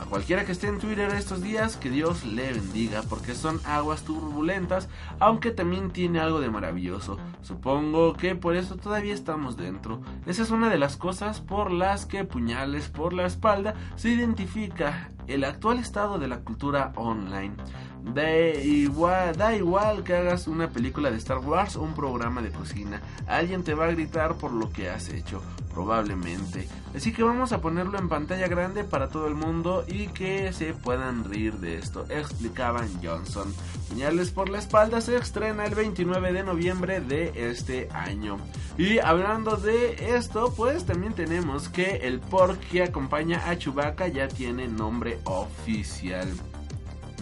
[0.00, 4.02] A cualquiera que esté en Twitter estos días, que Dios le bendiga, porque son aguas
[4.02, 4.88] turbulentas,
[5.18, 7.18] aunque también tiene algo de maravilloso.
[7.42, 10.00] Supongo que por eso todavía estamos dentro.
[10.26, 15.10] Esa es una de las cosas por las que Puñales por la espalda se identifica
[15.26, 17.54] el actual estado de la cultura online.
[18.02, 22.50] Da igual, da igual que hagas una película de Star Wars o un programa de
[22.50, 23.00] cocina.
[23.26, 25.42] Alguien te va a gritar por lo que has hecho,
[25.72, 26.68] probablemente.
[26.94, 30.72] Así que vamos a ponerlo en pantalla grande para todo el mundo y que se
[30.72, 33.52] puedan reír de esto, explicaban Johnson.
[33.88, 38.38] Puñales por la espalda se estrena el 29 de noviembre de este año.
[38.76, 44.28] Y hablando de esto, pues también tenemos que el pork que acompaña a Chewbacca ya
[44.28, 46.28] tiene nombre oficial.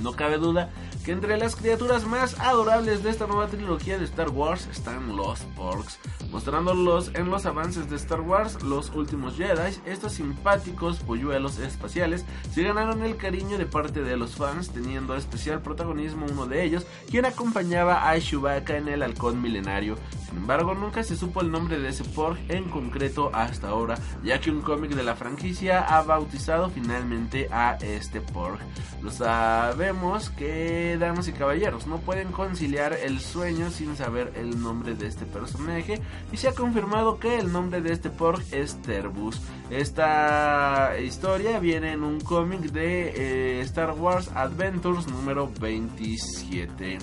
[0.02, 0.68] No cabe duda
[1.06, 5.38] que entre las criaturas más adorables de esta nueva trilogía de Star Wars están los
[5.54, 6.00] Porks,
[6.32, 12.64] mostrándolos en los avances de Star Wars, los últimos Jedi, estos simpáticos polluelos espaciales se
[12.64, 17.24] ganaron el cariño de parte de los fans, teniendo especial protagonismo uno de ellos, quien
[17.24, 19.96] acompañaba a Chewbacca en el halcón milenario.
[20.28, 24.40] Sin embargo, nunca se supo el nombre de ese Pork en concreto hasta ahora, ya
[24.40, 28.58] que un cómic de la franquicia ha bautizado finalmente a este Pork.
[29.02, 34.94] Lo sabemos que damas y caballeros, no pueden conciliar el sueño sin saber el nombre
[34.94, 36.00] de este personaje
[36.32, 39.40] y se ha confirmado que el nombre de este Porg es Terbus.
[39.70, 46.98] Esta historia viene en un cómic de eh, Star Wars Adventures número 27.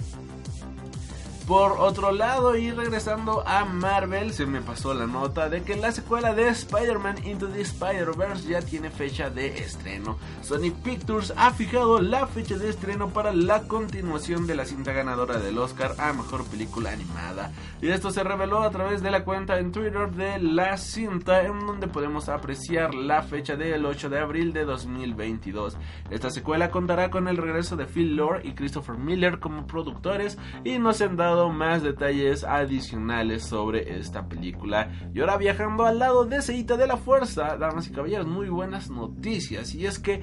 [1.48, 5.91] Por otro lado, y regresando a Marvel, se me pasó la nota de que la
[5.91, 10.18] secuela de Spider-Man Into the Spider-Verse ya tiene fecha de estreno.
[10.41, 15.38] Sony Pictures ha fijado la fecha de estreno para la continuación de la cinta ganadora
[15.38, 17.52] del Oscar a Mejor Película Animada.
[17.82, 21.60] Y esto se reveló a través de la cuenta en Twitter de la cinta, en
[21.68, 25.76] donde podemos apreciar la fecha del 8 de abril de 2022.
[26.10, 30.80] Esta secuela contará con el regreso de Phil Lord y Christopher Miller como productores y
[30.80, 34.92] nos han dado más detalles adicionales sobre esta película.
[35.14, 38.90] Y ahora viajando al lado de Seita de la Fuerza, damas y caballeros, muy buenas
[38.90, 39.74] noticias.
[39.76, 40.22] Y es que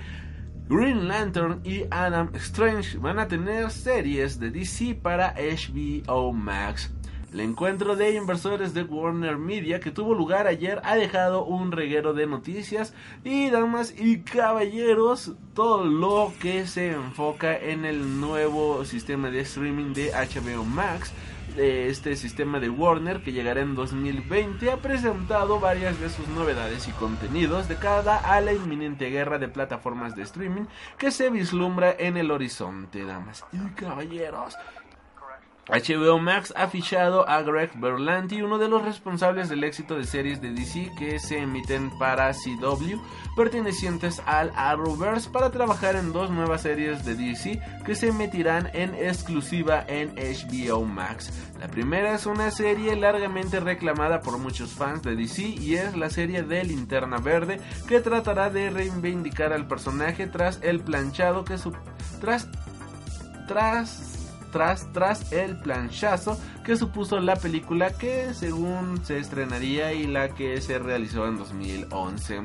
[0.69, 6.95] Green Lantern y Adam Strange van a tener series de DC para HBO Max.
[7.33, 12.12] El encuentro de inversores de Warner Media que tuvo lugar ayer ha dejado un reguero
[12.12, 19.31] de noticias y damas y caballeros, todo lo que se enfoca en el nuevo sistema
[19.31, 21.12] de streaming de HBO Max
[21.55, 26.87] de este sistema de Warner que llegará en 2020 ha presentado varias de sus novedades
[26.89, 30.66] y contenidos de cara a la inminente guerra de plataformas de streaming
[30.99, 34.57] que se vislumbra en el horizonte, damas y caballeros.
[35.69, 40.41] HBO Max ha fichado a Greg Berlanti, uno de los responsables del éxito de series
[40.41, 42.99] de DC que se emiten para CW,
[43.37, 48.95] pertenecientes al Arrowverse, para trabajar en dos nuevas series de DC que se emitirán en
[48.95, 51.33] exclusiva en HBO Max.
[51.61, 56.11] La primera es una serie largamente reclamada por muchos fans de DC y es la
[56.11, 61.73] serie de Linterna Verde que tratará de reivindicar al personaje tras el planchado que su
[62.21, 62.49] tras
[63.47, 64.10] tras
[64.51, 70.61] tras, tras el planchazo que supuso la película que según se estrenaría y la que
[70.61, 72.43] se realizó en 2011.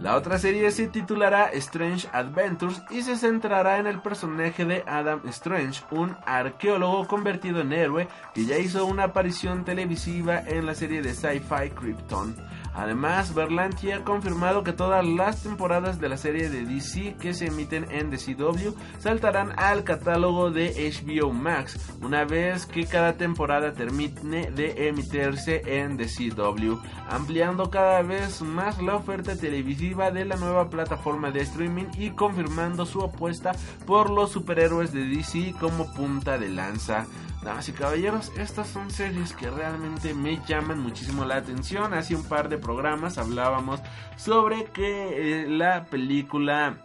[0.00, 5.22] La otra serie se titulará Strange Adventures y se centrará en el personaje de Adam
[5.28, 11.00] Strange, un arqueólogo convertido en héroe que ya hizo una aparición televisiva en la serie
[11.00, 12.36] de sci-fi Krypton.
[12.74, 17.46] Además, Berlanti ha confirmado que todas las temporadas de la serie de DC que se
[17.46, 24.50] emiten en DCW saltarán al catálogo de HBO Max, una vez que cada temporada termine
[24.50, 31.30] de emitirse en DCW, ampliando cada vez más la oferta televisiva de la nueva plataforma
[31.30, 33.52] de streaming y confirmando su apuesta
[33.86, 37.06] por los superhéroes de DC como punta de lanza.
[37.44, 41.92] Damas y caballeros, estas son series que realmente me llaman muchísimo la atención.
[41.92, 43.80] Hace un par de programas hablábamos
[44.16, 46.78] sobre que eh, la película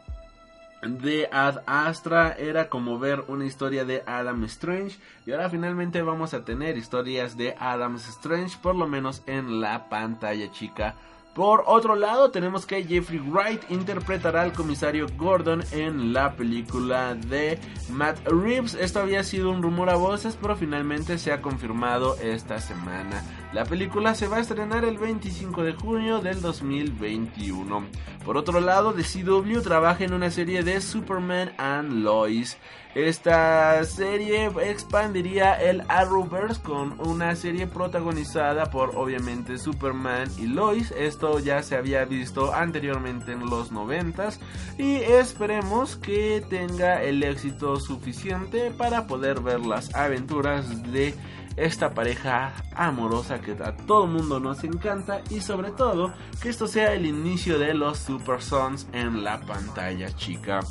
[0.81, 6.33] de Ad Astra era como ver una historia de Adam Strange y ahora finalmente vamos
[6.33, 10.95] a tener historias de Adam Strange por lo menos en la pantalla chica
[11.33, 17.59] por otro lado, tenemos que Jeffrey Wright interpretará al comisario Gordon en la película de
[17.89, 18.73] Matt Reeves.
[18.73, 23.23] Esto había sido un rumor a voces, pero finalmente se ha confirmado esta semana.
[23.51, 27.83] La película se va a estrenar el 25 de junio del 2021.
[28.23, 32.59] Por otro lado, The CW trabaja en una serie de Superman and Lois.
[32.93, 40.91] Esta serie expandiría el Arrowverse con una serie protagonizada por obviamente Superman y Lois.
[40.91, 44.29] Esto ya se había visto anteriormente en los 90
[44.77, 51.15] y esperemos que tenga el éxito suficiente para poder ver las aventuras de
[51.59, 56.93] esta pareja amorosa que a todo mundo nos encanta y sobre todo que esto sea
[56.93, 60.61] el inicio de los Super Sons en la pantalla chica.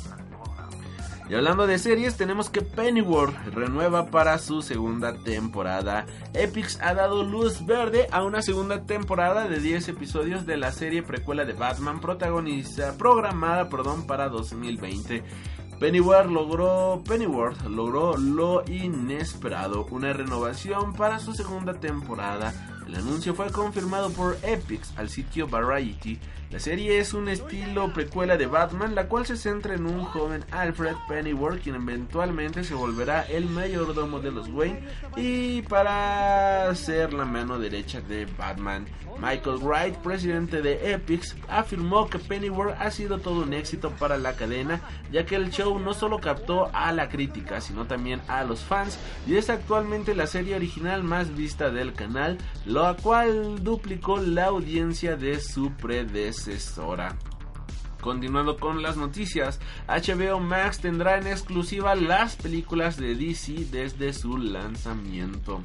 [1.29, 6.07] Y hablando de series, tenemos que Pennyworth renueva para su segunda temporada.
[6.33, 11.03] Epix ha dado luz verde a una segunda temporada de 10 episodios de la serie
[11.03, 15.23] precuela de Batman protagoniza, programada perdón, para 2020.
[15.79, 22.53] Pennyworth logró, Pennyworth logró lo inesperado, una renovación para su segunda temporada.
[22.85, 26.19] El anuncio fue confirmado por Epix al sitio Variety
[26.51, 30.43] la serie es un estilo precuela de Batman, la cual se centra en un joven
[30.49, 34.81] Alfred Pennyworth, quien eventualmente se volverá el mayordomo de los Wayne
[35.15, 38.87] y para ser la mano derecha de Batman.
[39.19, 44.33] Michael Wright, presidente de Epix, afirmó que Pennyworth ha sido todo un éxito para la
[44.33, 44.81] cadena,
[45.11, 48.97] ya que el show no solo captó a la crítica, sino también a los fans,
[49.27, 55.17] y es actualmente la serie original más vista del canal, lo cual duplicó la audiencia
[55.17, 56.38] de su predecesor.
[58.01, 64.37] Continuando con las noticias, HBO Max tendrá en exclusiva las películas de DC desde su
[64.37, 65.61] lanzamiento.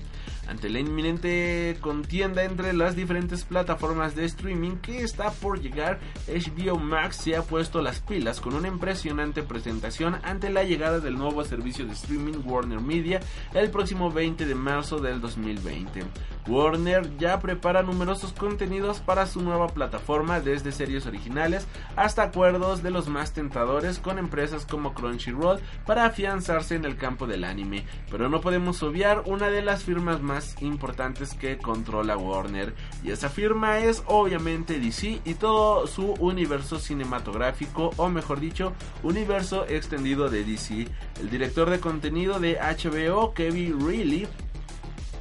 [0.47, 6.79] Ante la inminente contienda entre las diferentes plataformas de streaming que está por llegar, HBO
[6.79, 11.45] Max se ha puesto las pilas con una impresionante presentación ante la llegada del nuevo
[11.45, 13.21] servicio de streaming Warner Media
[13.55, 16.03] el próximo 20 de marzo del 2020.
[16.47, 21.67] Warner ya prepara numerosos contenidos para su nueva plataforma desde series originales
[21.97, 27.27] hasta acuerdos de los más tentadores con empresas como Crunchyroll para afianzarse en el campo
[27.27, 32.75] del anime, pero no podemos obviar una de las firmas más importantes que controla Warner.
[33.03, 39.67] Y esa firma es obviamente DC y todo su universo cinematográfico, o mejor dicho, universo
[39.69, 40.89] extendido de DC.
[41.21, 44.29] El director de contenido de HBO, Kevin Reilly,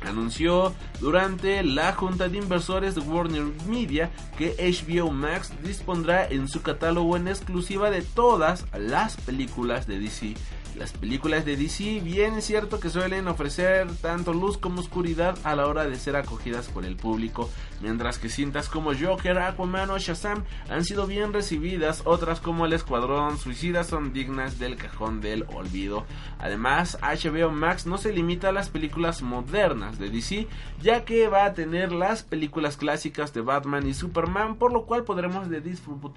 [0.02, 6.62] anunció durante la junta de inversores de Warner Media que HBO Max dispondrá en su
[6.62, 10.36] catálogo en exclusiva de todas las películas de DC
[10.78, 15.56] las películas de DC bien es cierto que suelen ofrecer tanto luz como oscuridad a
[15.56, 17.50] la hora de ser acogidas por el público,
[17.82, 22.74] mientras que cintas como Joker, Aquaman o Shazam han sido bien recibidas, otras como El
[22.74, 26.06] Escuadrón Suicida son dignas del cajón del olvido.
[26.40, 30.48] Además, HBO Max no se limita a las películas modernas de DC,
[30.82, 35.04] ya que va a tener las películas clásicas de Batman y Superman, por lo cual
[35.04, 35.48] podremos,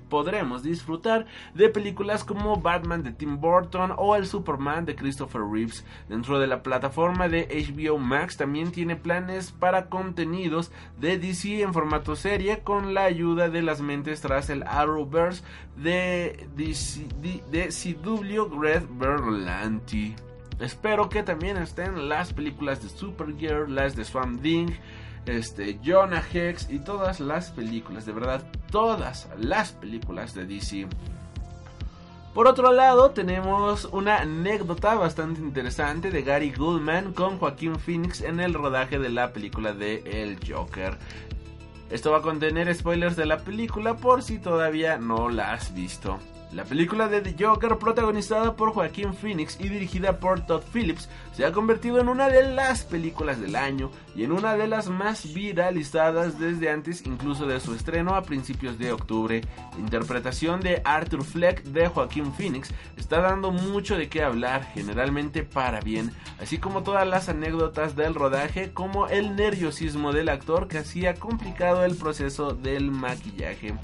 [0.08, 5.84] podremos disfrutar de películas como Batman de Tim Burton o el Super De Christopher Reeves.
[6.08, 11.74] Dentro de la plataforma de HBO Max también tiene planes para contenidos de DC en
[11.74, 15.42] formato serie con la ayuda de las mentes tras el Arrowverse
[15.76, 17.06] de, DC,
[17.50, 20.16] de, CW Red Berlanti.
[20.58, 24.68] Espero que también estén las películas de Supergirl, las de Swamp Thing,
[25.26, 30.86] este, Jonah Hex y todas las películas, de verdad, todas las películas de DC.
[32.36, 38.40] Por otro lado, tenemos una anécdota bastante interesante de Gary Goldman con Joaquín Phoenix en
[38.40, 40.98] el rodaje de la película de El Joker.
[41.88, 46.18] Esto va a contener spoilers de la película por si todavía no la has visto.
[46.56, 51.44] La película de The Joker, protagonizada por Joaquín Phoenix y dirigida por Todd Phillips, se
[51.44, 55.34] ha convertido en una de las películas del año y en una de las más
[55.34, 59.42] viralizadas desde antes incluso de su estreno a principios de octubre.
[59.74, 65.42] La interpretación de Arthur Fleck de Joaquín Phoenix está dando mucho de qué hablar, generalmente
[65.42, 66.10] para bien,
[66.40, 71.84] así como todas las anécdotas del rodaje como el nerviosismo del actor que hacía complicado
[71.84, 73.74] el proceso del maquillaje.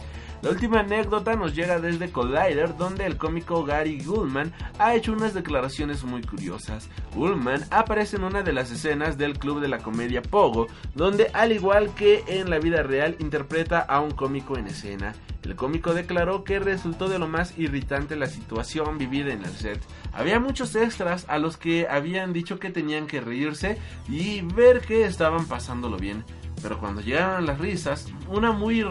[0.42, 5.34] La última anécdota nos llega desde Collider, donde el cómico Gary Goldman ha hecho unas
[5.34, 6.88] declaraciones muy curiosas.
[7.14, 10.66] Goldman aparece en una de las escenas del club de la comedia Pogo,
[10.96, 15.14] donde al igual que en la vida real interpreta a un cómico en escena.
[15.44, 19.80] El cómico declaró que resultó de lo más irritante la situación vivida en el set.
[20.12, 23.78] Había muchos extras a los que habían dicho que tenían que reírse
[24.08, 26.24] y ver que estaban pasándolo bien
[26.60, 28.84] pero cuando llegaban las risas, una muy,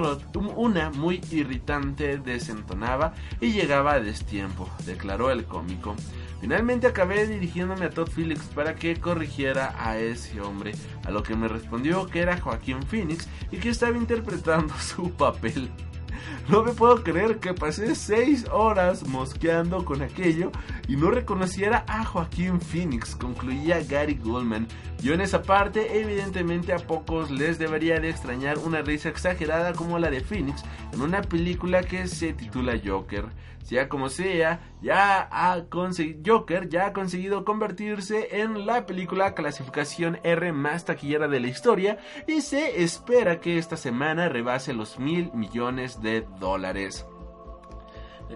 [0.55, 5.95] una muy irritante desentonaba y llegaba a destiempo, declaró el cómico.
[6.41, 10.73] Finalmente acabé dirigiéndome a Todd Phillips para que corrigiera a ese hombre,
[11.05, 15.69] a lo que me respondió que era Joaquín Phoenix y que estaba interpretando su papel.
[16.49, 20.51] No me puedo creer que pasé 6 horas mosqueando con aquello
[20.87, 24.67] y no reconociera a Joaquín Phoenix, concluía Gary Goldman.
[25.01, 29.97] Yo en esa parte, evidentemente a pocos les debería de extrañar una risa exagerada como
[29.97, 33.25] la de Phoenix en una película que se titula Joker.
[33.63, 40.19] Sea como sea, ya ha conseguido Joker ya ha conseguido convertirse en la película clasificación
[40.23, 41.97] R más taquillera de la historia
[42.27, 47.05] y se espera que esta semana rebase los mil millones de dólares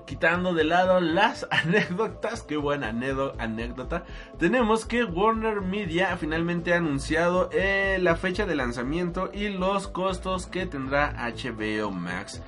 [0.06, 4.03] quitando de lado las anécdotas, qué buena anécdota,
[4.38, 10.47] tenemos que Warner Media finalmente ha anunciado eh, la fecha de lanzamiento y los costos
[10.47, 12.41] que tendrá HBO Max.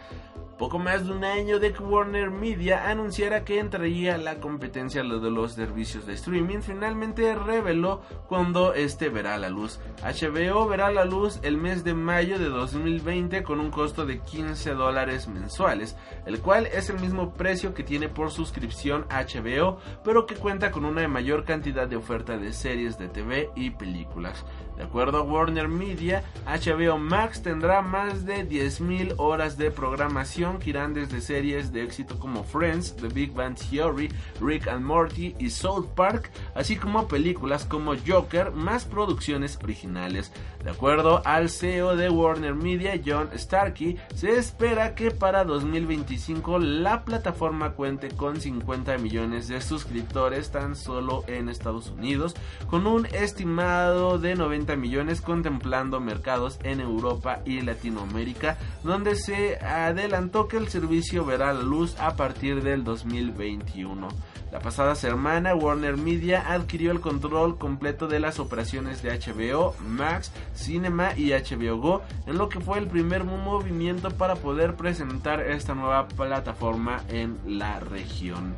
[0.57, 5.29] Poco más de un año de que Warner Media anunciara que entraría la competencia de
[5.29, 9.79] los servicios de streaming, finalmente reveló cuando este verá la luz.
[10.01, 14.71] HBO verá la luz el mes de mayo de 2020 con un costo de 15
[14.71, 20.35] dólares mensuales, el cual es el mismo precio que tiene por suscripción HBO, pero que
[20.35, 24.43] cuenta con una mayor cantidad de oferta de series de TV y películas.
[24.77, 30.69] De acuerdo a Warner Media, HBO Max tendrá más de 10.000 horas de programación que
[30.69, 35.49] irán desde series de éxito como Friends, The Big Bang Theory, Rick and Morty y
[35.49, 40.31] South Park, así como películas como Joker, más producciones originales.
[40.63, 47.03] De acuerdo al CEO de Warner Media, John Starkey, se espera que para 2025 la
[47.03, 52.35] plataforma cuente con 50 millones de suscriptores tan solo en Estados Unidos,
[52.69, 60.47] con un estimado de 90 millones contemplando mercados en Europa y Latinoamérica, donde se adelantó
[60.47, 64.07] que el servicio verá la luz a partir del 2021.
[64.51, 70.31] La pasada semana Warner Media adquirió el control completo de las operaciones de HBO, Max,
[70.55, 75.75] Cinema y HBO Go, en lo que fue el primer movimiento para poder presentar esta
[75.75, 78.55] nueva plataforma en la región.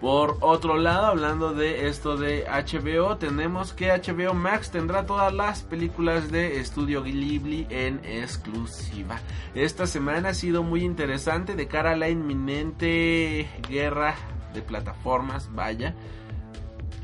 [0.00, 5.62] Por otro lado, hablando de esto de HBO, tenemos que HBO Max tendrá todas las
[5.62, 9.18] películas de Estudio Ghibli en exclusiva.
[9.54, 14.16] Esta semana ha sido muy interesante de cara a la inminente guerra
[14.52, 15.94] de plataformas, vaya.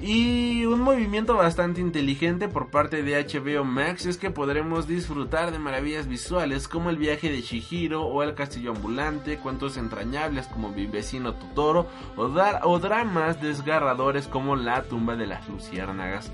[0.03, 5.61] Y un movimiento bastante inteligente por parte de HBO Max es que podremos disfrutar de
[5.61, 10.87] maravillas visuales como el viaje de Shihiro o el castillo ambulante, cuentos entrañables como Mi
[10.87, 16.33] vecino Totoro o, o dramas desgarradores como La tumba de las luciérnagas.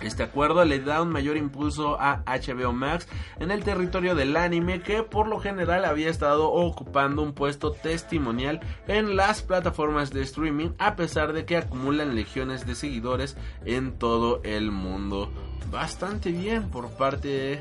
[0.00, 3.08] Este acuerdo le da un mayor impulso a HBO Max
[3.40, 8.60] en el territorio del anime que por lo general había estado ocupando un puesto testimonial
[8.86, 14.40] en las plataformas de streaming a pesar de que acumulan legiones de seguidores en todo
[14.44, 15.30] el mundo.
[15.70, 17.60] Bastante bien por parte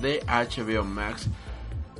[0.00, 1.28] de HBO Max.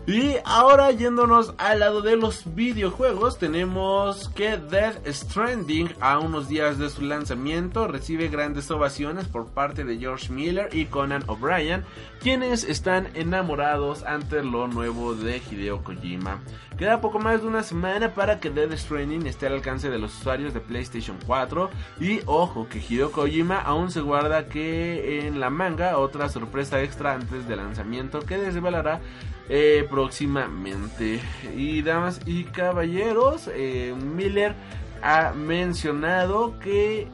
[0.08, 6.78] Y ahora yéndonos al lado de los videojuegos, tenemos que Death Stranding a unos días
[6.78, 11.84] de su lanzamiento recibe grandes ovaciones por parte de George Miller y Conan O'Brien,
[12.22, 16.40] quienes están enamorados ante lo nuevo de Hideo Kojima.
[16.78, 20.18] Queda poco más de una semana para que Death Stranding esté al alcance de los
[20.18, 21.68] usuarios de PlayStation 4
[22.00, 27.12] y ojo que Hideo Kojima aún se guarda que en la manga otra sorpresa extra
[27.12, 29.02] antes del lanzamiento que desvelará
[29.48, 31.20] eh, próximamente.
[31.56, 34.54] Y damas y caballeros, eh, Miller
[35.02, 37.08] ha mencionado que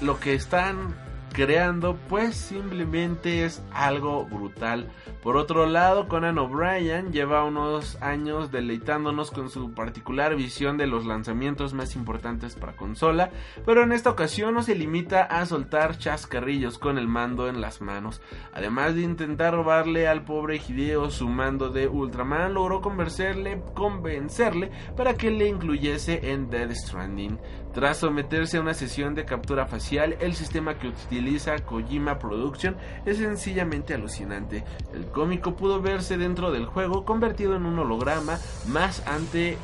[0.00, 0.94] lo que están
[1.32, 4.88] creando pues simplemente es algo brutal.
[5.22, 11.04] Por otro lado, Conan O'Brien lleva unos años deleitándonos con su particular visión de los
[11.06, 13.30] lanzamientos más importantes para consola,
[13.66, 17.80] pero en esta ocasión no se limita a soltar chascarrillos con el mando en las
[17.80, 18.20] manos.
[18.52, 25.14] Además de intentar robarle al pobre Hideo su mando de Ultraman, logró convencerle, convencerle para
[25.14, 27.38] que le incluyese en Dead Stranding.
[27.74, 33.18] Tras someterse a una sesión de captura facial, el sistema que utiliza Kojima Production es
[33.18, 34.64] sencillamente alucinante.
[34.92, 39.58] El cómico pudo verse dentro del juego convertido en un holograma más ante,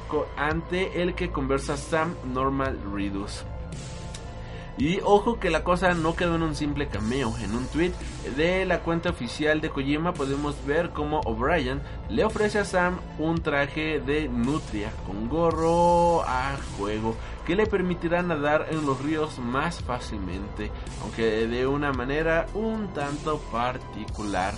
[0.94, 3.44] el que conversa Sam Normal Reedus.
[4.76, 7.32] Y ojo que la cosa no quedó en un simple cameo.
[7.38, 7.92] En un tweet
[8.36, 13.40] de la cuenta oficial de Kojima podemos ver cómo O'Brien le ofrece a Sam un
[13.40, 17.14] traje de nutria con gorro a juego
[17.46, 20.70] que le permitirá nadar en los ríos más fácilmente,
[21.02, 24.54] aunque de una manera un tanto particular.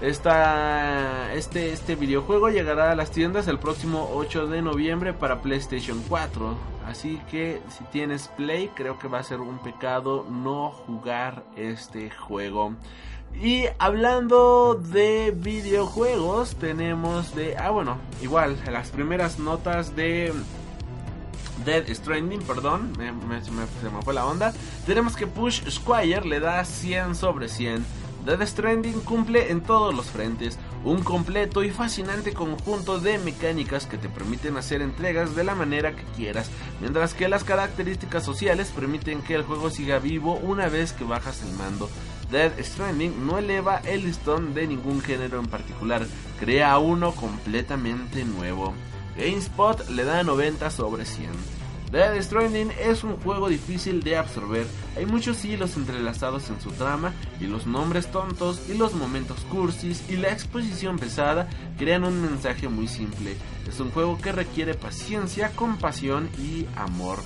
[0.00, 6.02] Esta, este, este videojuego llegará a las tiendas el próximo 8 de noviembre para PlayStation
[6.06, 6.54] 4.
[6.86, 12.10] Así que si tienes Play, creo que va a ser un pecado no jugar este
[12.10, 12.74] juego.
[13.42, 17.56] Y hablando de videojuegos, tenemos de...
[17.56, 20.32] Ah, bueno, igual, las primeras notas de...
[21.64, 22.92] Dead Stranding, perdón,
[23.42, 23.50] se
[23.90, 24.52] me fue la onda.
[24.86, 27.84] Tenemos que Push Squire le da 100 sobre 100.
[28.26, 33.98] Dead Stranding cumple en todos los frentes un completo y fascinante conjunto de mecánicas que
[33.98, 36.50] te permiten hacer entregas de la manera que quieras,
[36.80, 41.42] mientras que las características sociales permiten que el juego siga vivo una vez que bajas
[41.42, 41.88] el mando.
[42.30, 46.04] Dead Stranding no eleva el listón de ningún género en particular,
[46.40, 48.74] crea uno completamente nuevo.
[49.16, 51.30] GameSpot le da 90 sobre 100.
[51.90, 54.66] Dead Stranding es un juego difícil de absorber,
[54.96, 60.02] hay muchos hilos entrelazados en su trama y los nombres tontos y los momentos cursis
[60.08, 61.48] y la exposición pesada
[61.78, 63.36] crean un mensaje muy simple.
[63.68, 67.20] Es un juego que requiere paciencia, compasión y amor.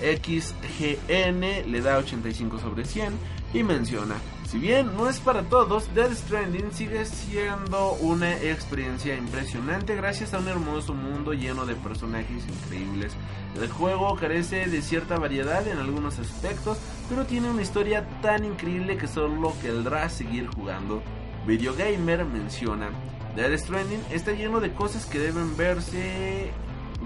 [0.00, 3.12] XGN le da 85 sobre 100
[3.52, 4.14] y menciona,
[4.50, 10.38] Si bien no es para todos, Death Stranding sigue siendo una experiencia impresionante gracias a
[10.38, 13.14] un hermoso mundo lleno de personajes increíbles.
[13.60, 16.78] El juego carece de cierta variedad en algunos aspectos,
[17.10, 21.02] pero tiene una historia tan increíble que solo querrá seguir jugando.
[21.46, 22.88] Videogamer menciona,
[23.36, 26.52] Death Stranding está lleno de cosas que deben verse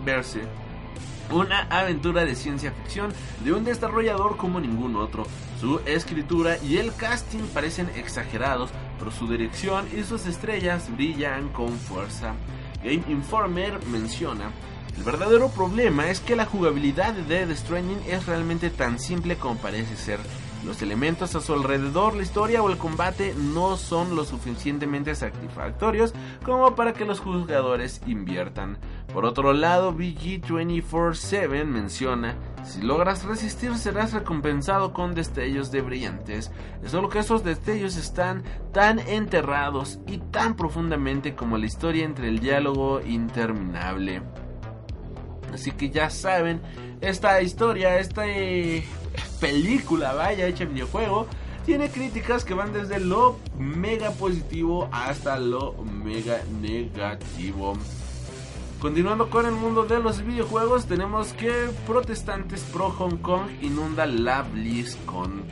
[0.05, 0.43] verse
[1.31, 3.13] una aventura de ciencia ficción
[3.45, 5.27] de un desarrollador como ningún otro.
[5.61, 11.71] Su escritura y el casting parecen exagerados, pero su dirección y sus estrellas brillan con
[11.79, 12.35] fuerza.
[12.83, 14.51] Game Informer menciona,
[14.97, 19.57] el verdadero problema es que la jugabilidad de Dead Stranding es realmente tan simple como
[19.57, 20.21] parece ser.
[20.65, 26.15] Los elementos a su alrededor, la historia o el combate no son lo suficientemente satisfactorios
[26.45, 28.79] como para que los jugadores inviertan.
[29.13, 36.53] Por otro lado, BG247 menciona, si logras resistir serás recompensado con destellos de brillantes,
[36.87, 42.39] solo que esos destellos están tan enterrados y tan profundamente como la historia entre el
[42.39, 44.23] diálogo interminable.
[45.53, 46.63] Así que ya saben,
[47.01, 48.85] esta historia, esta eh,
[49.41, 51.27] película, vaya, hecha videojuego,
[51.65, 57.75] tiene críticas que van desde lo mega positivo hasta lo mega negativo.
[58.81, 61.53] Continuando con el mundo de los videojuegos, tenemos que
[61.87, 65.45] protestantes pro Hong Kong inunda la BlizzCon.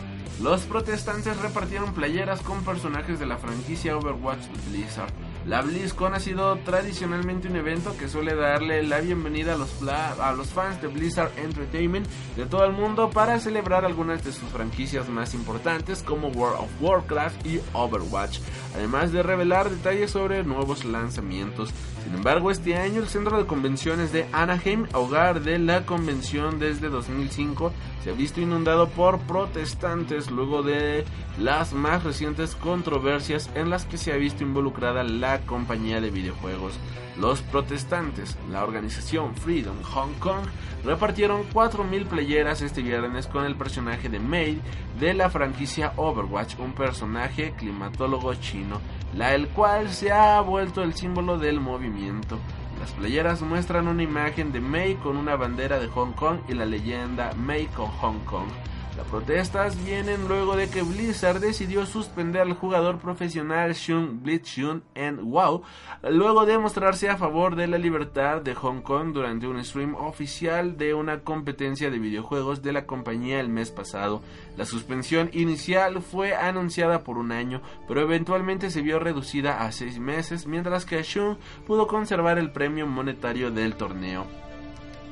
[0.43, 5.13] Los protestantes repartieron playeras con personajes de la franquicia Overwatch Blizzard.
[5.47, 10.83] La BlizzCon ha sido tradicionalmente un evento que suele darle la bienvenida a los, fans
[10.83, 12.07] de Blizzard Entertainment
[12.37, 16.71] de todo el mundo para celebrar algunas de sus franquicias más importantes como World of
[16.83, 18.41] Warcraft y Overwatch,
[18.75, 21.71] además de revelar detalles sobre nuevos lanzamientos.
[22.05, 26.89] Sin embargo, este año el centro de convenciones de Anaheim, hogar de la convención desde
[26.89, 27.73] 2005,
[28.03, 31.05] se ha visto inundado por protestantes luego de
[31.39, 36.73] las más recientes controversias en las que se ha visto involucrada la compañía de videojuegos.
[37.19, 40.47] Los protestantes, la organización Freedom Hong Kong,
[40.85, 44.59] repartieron 4.000 playeras este viernes con el personaje de Mei
[44.99, 48.81] de la franquicia Overwatch, un personaje climatólogo chino,
[49.15, 52.39] la el cual se ha vuelto el símbolo del movimiento.
[52.79, 56.65] Las playeras muestran una imagen de Mei con una bandera de Hong Kong y la
[56.65, 58.49] leyenda Mei con Hong Kong.
[58.97, 65.31] Las protestas vienen luego de que Blizzard decidió suspender al jugador profesional Shun Blitzchun en
[65.31, 65.63] WoW,
[66.03, 70.77] luego de mostrarse a favor de la libertad de Hong Kong durante un stream oficial
[70.77, 74.23] de una competencia de videojuegos de la compañía el mes pasado.
[74.57, 79.99] La suspensión inicial fue anunciada por un año, pero eventualmente se vio reducida a seis
[79.99, 84.50] meses, mientras que Shun pudo conservar el premio monetario del torneo.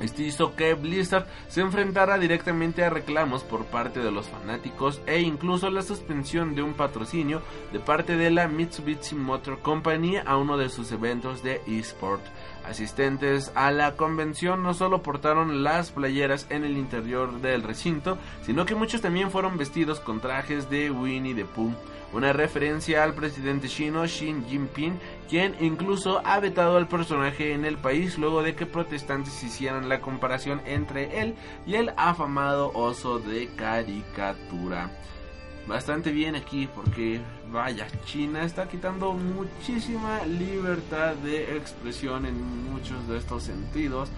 [0.01, 5.20] Esto hizo que Blizzard se enfrentara directamente a reclamos por parte de los fanáticos e
[5.20, 7.43] incluso la suspensión de un patrocinio
[7.73, 12.23] de parte de la Mitsubishi Motor Company a uno de sus eventos de eSport.
[12.69, 18.66] Asistentes a la convención no solo portaron las playeras en el interior del recinto, sino
[18.66, 21.73] que muchos también fueron vestidos con trajes de Winnie the Pooh
[22.12, 27.77] una referencia al presidente chino Xi Jinping, quien incluso ha vetado al personaje en el
[27.77, 31.35] país luego de que protestantes hicieran la comparación entre él
[31.66, 34.90] y el afamado oso de caricatura.
[35.69, 37.20] Bastante bien aquí porque
[37.53, 44.09] vaya, China está quitando muchísima libertad de expresión en muchos de estos sentidos.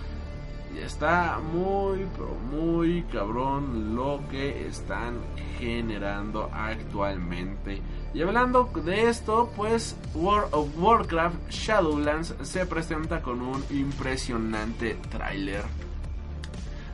[0.72, 5.18] Y está muy, pero muy cabrón lo que están
[5.58, 7.82] generando actualmente.
[8.14, 15.89] Y hablando de esto, pues World of Warcraft Shadowlands se presenta con un impresionante tráiler.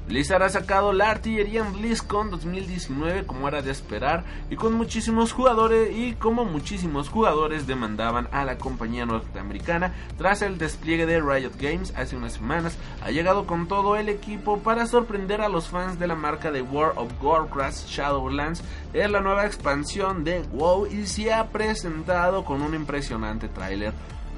[0.07, 5.33] Blizzard ha sacado la artillería en BlizzCon 2019 como era de esperar y con muchísimos
[5.33, 11.57] jugadores y como muchísimos jugadores demandaban a la compañía norteamericana tras el despliegue de Riot
[11.59, 12.79] Games hace unas semanas.
[13.03, 16.63] Ha llegado con todo el equipo para sorprender a los fans de la marca de
[16.63, 18.63] World of Warcraft Shadowlands.
[18.93, 23.93] Es la nueva expansión de WoW y se ha presentado con un impresionante tráiler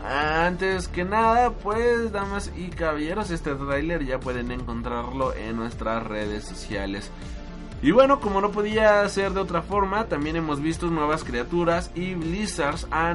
[0.04, 6.44] antes que nada, pues damas y caballeros, este trailer ya pueden encontrarlo en nuestras redes
[6.44, 7.10] sociales.
[7.80, 12.14] Y bueno, como no podía ser de otra forma, también hemos visto nuevas criaturas y
[12.14, 13.10] Blizzard, ha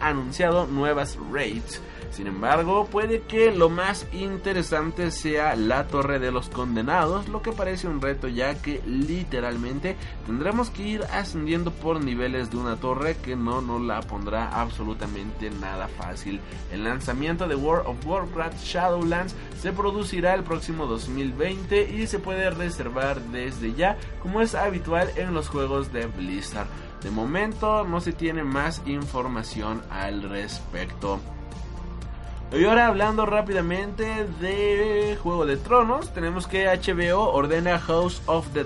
[0.00, 1.80] anunciado nuevas raids.
[2.10, 7.52] Sin embargo, puede que lo más interesante sea la Torre de los Condenados, lo que
[7.52, 13.16] parece un reto ya que literalmente tendremos que ir ascendiendo por niveles de una torre
[13.16, 16.40] que no nos la pondrá absolutamente nada fácil.
[16.72, 22.50] El lanzamiento de World of Warcraft Shadowlands se producirá el próximo 2020 y se puede
[22.50, 26.68] reservar desde ya como es habitual en los juegos de Blizzard.
[27.02, 31.20] De momento no se tiene más información al respecto.
[32.50, 38.64] Y ahora hablando rápidamente de Juego de Tronos, tenemos que HBO ordena House of the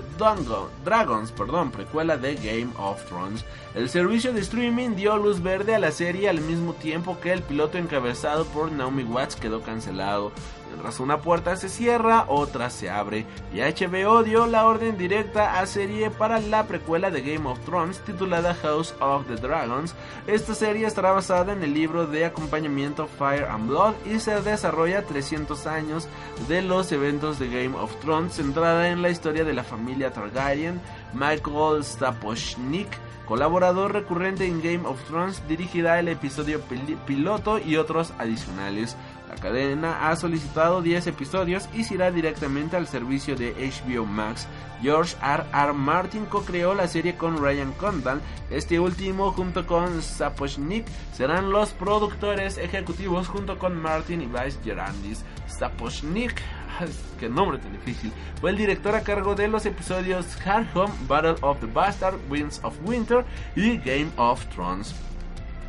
[0.85, 3.43] Dragons, perdón, precuela de Game of Thrones.
[3.75, 7.41] El servicio de streaming dio luz verde a la serie al mismo tiempo que el
[7.41, 10.31] piloto encabezado por Naomi Watts quedó cancelado.
[10.73, 15.67] Mientras una puerta se cierra, otra se abre, y HBO dio la orden directa a
[15.67, 19.93] serie para la precuela de Game of Thrones titulada House of the Dragons.
[20.25, 25.05] Esta serie estará basada en el libro de acompañamiento Fire and Blood y se desarrolla
[25.05, 26.07] 300 años
[26.47, 30.81] de los eventos de Game of Thrones, centrada en la historia de la familia Targaryen.
[31.13, 32.89] Michael Staposhnik
[33.25, 36.61] colaborador recurrente en Game of Thrones, dirigirá el episodio
[37.05, 38.97] piloto y otros adicionales.
[39.33, 44.47] La cadena ha solicitado 10 episodios y se irá directamente al servicio de HBO Max.
[44.83, 45.43] George R.
[45.51, 45.73] R.
[45.73, 48.21] Martin co-creó la serie con Ryan Condal.
[48.51, 50.85] Este último, junto con Sapochnik,
[51.15, 55.25] serán los productores ejecutivos junto con Martin y Vice Gerandis.
[55.47, 56.39] Sapochnik
[57.19, 58.11] qué nombre tan difícil.
[58.39, 62.59] Fue el director a cargo de los episodios Hard Home, Battle of the Bastard, Winds
[62.63, 64.93] of Winter y Game of Thrones.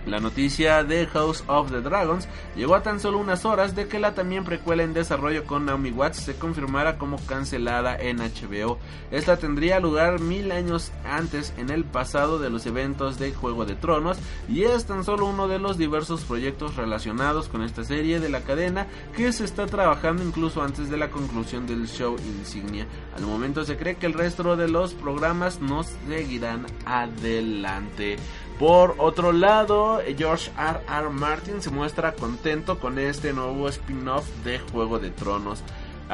[0.06, 3.98] La noticia de House of the Dragons llegó a tan solo unas horas de que
[3.98, 8.78] la también precuela en desarrollo con Naomi Watts se confirmara como cancelada en HBO.
[9.10, 13.76] Esta tendría lugar mil años antes en el pasado de los eventos de Juego de
[13.76, 14.18] Tronos
[14.48, 18.43] y es tan solo uno de los diversos proyectos relacionados con esta serie de la
[18.43, 18.86] cadena
[19.16, 22.86] que se está trabajando incluso antes de la conclusión del show insignia.
[23.16, 28.16] Al momento se cree que el resto de los programas no seguirán adelante.
[28.59, 30.81] Por otro lado, George R.
[30.89, 31.10] R.
[31.10, 35.62] Martin se muestra contento con este nuevo spin-off de Juego de Tronos.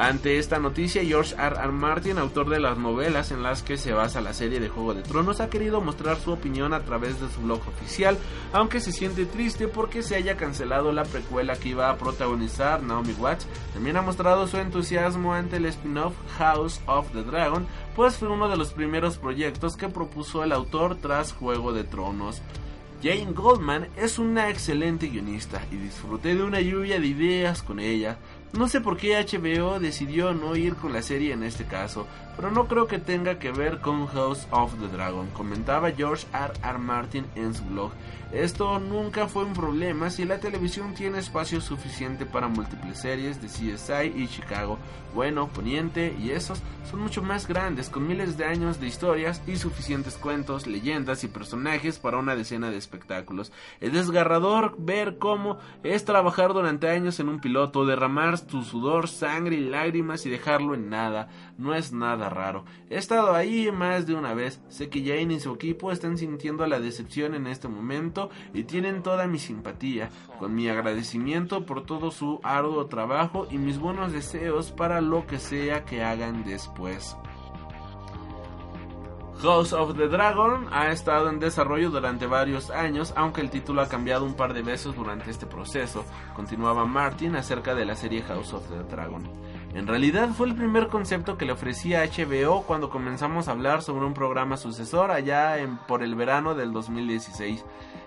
[0.01, 1.55] Ante esta noticia, George R.
[1.57, 1.71] R.
[1.71, 5.03] Martin, autor de las novelas en las que se basa la serie de Juego de
[5.03, 8.17] Tronos, ha querido mostrar su opinión a través de su blog oficial,
[8.51, 13.13] aunque se siente triste porque se haya cancelado la precuela que iba a protagonizar Naomi
[13.13, 13.45] Watts.
[13.75, 18.49] También ha mostrado su entusiasmo ante el spin-off House of the Dragon, pues fue uno
[18.49, 22.41] de los primeros proyectos que propuso el autor tras Juego de Tronos.
[23.03, 28.17] Jane Goldman es una excelente guionista y disfruté de una lluvia de ideas con ella.
[28.53, 32.05] No sé por qué HBO decidió no ir con la serie en este caso,
[32.35, 36.51] pero no creo que tenga que ver con House of the Dragon, comentaba George R.
[36.61, 36.77] R.
[36.77, 37.91] Martin en su blog.
[38.33, 43.49] Esto nunca fue un problema si la televisión tiene espacio suficiente para múltiples series de
[43.49, 44.79] CSI y Chicago,
[45.13, 49.57] Bueno, Poniente y esos son mucho más grandes, con miles de años de historias y
[49.57, 53.51] suficientes cuentos, leyendas y personajes para una decena de espectáculos.
[53.81, 59.57] Es desgarrador ver cómo es trabajar durante años en un piloto, derramar tu sudor, sangre
[59.57, 61.27] y lágrimas y dejarlo en nada.
[61.61, 62.65] No es nada raro.
[62.89, 64.59] He estado ahí más de una vez.
[64.67, 69.03] Sé que Jane y su equipo están sintiendo la decepción en este momento y tienen
[69.03, 70.09] toda mi simpatía,
[70.39, 75.37] con mi agradecimiento por todo su arduo trabajo y mis buenos deseos para lo que
[75.37, 77.15] sea que hagan después.
[79.43, 83.87] House of the Dragon ha estado en desarrollo durante varios años, aunque el título ha
[83.87, 86.05] cambiado un par de veces durante este proceso,
[86.35, 89.29] continuaba Martin acerca de la serie House of the Dragon.
[89.73, 94.05] En realidad fue el primer concepto que le ofrecía HBO cuando comenzamos a hablar sobre
[94.05, 97.63] un programa sucesor allá en, por el verano del 2016.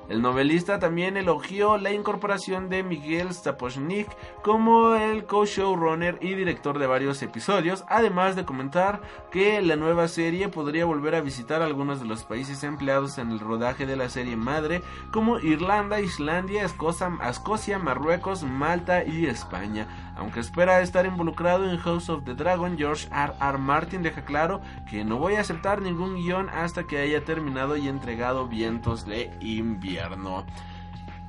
[0.08, 4.08] El novelista también elogió la incorporación de Miguel Sapochnik
[4.42, 9.00] como el co-showrunner y director de varios episodios, además de comentar
[9.30, 13.40] que la nueva serie podría volver a visitar algunos de los países empleados en el
[13.40, 20.13] rodaje de la serie madre, como Irlanda, Islandia, Escocia, Marruecos, Malta y España.
[20.16, 23.32] Aunque espera estar involucrado en House of the Dragon, George R.
[23.40, 23.58] R.
[23.58, 27.88] Martin deja claro que no voy a aceptar ningún guion hasta que haya terminado y
[27.88, 30.44] entregado Vientos de Invierno.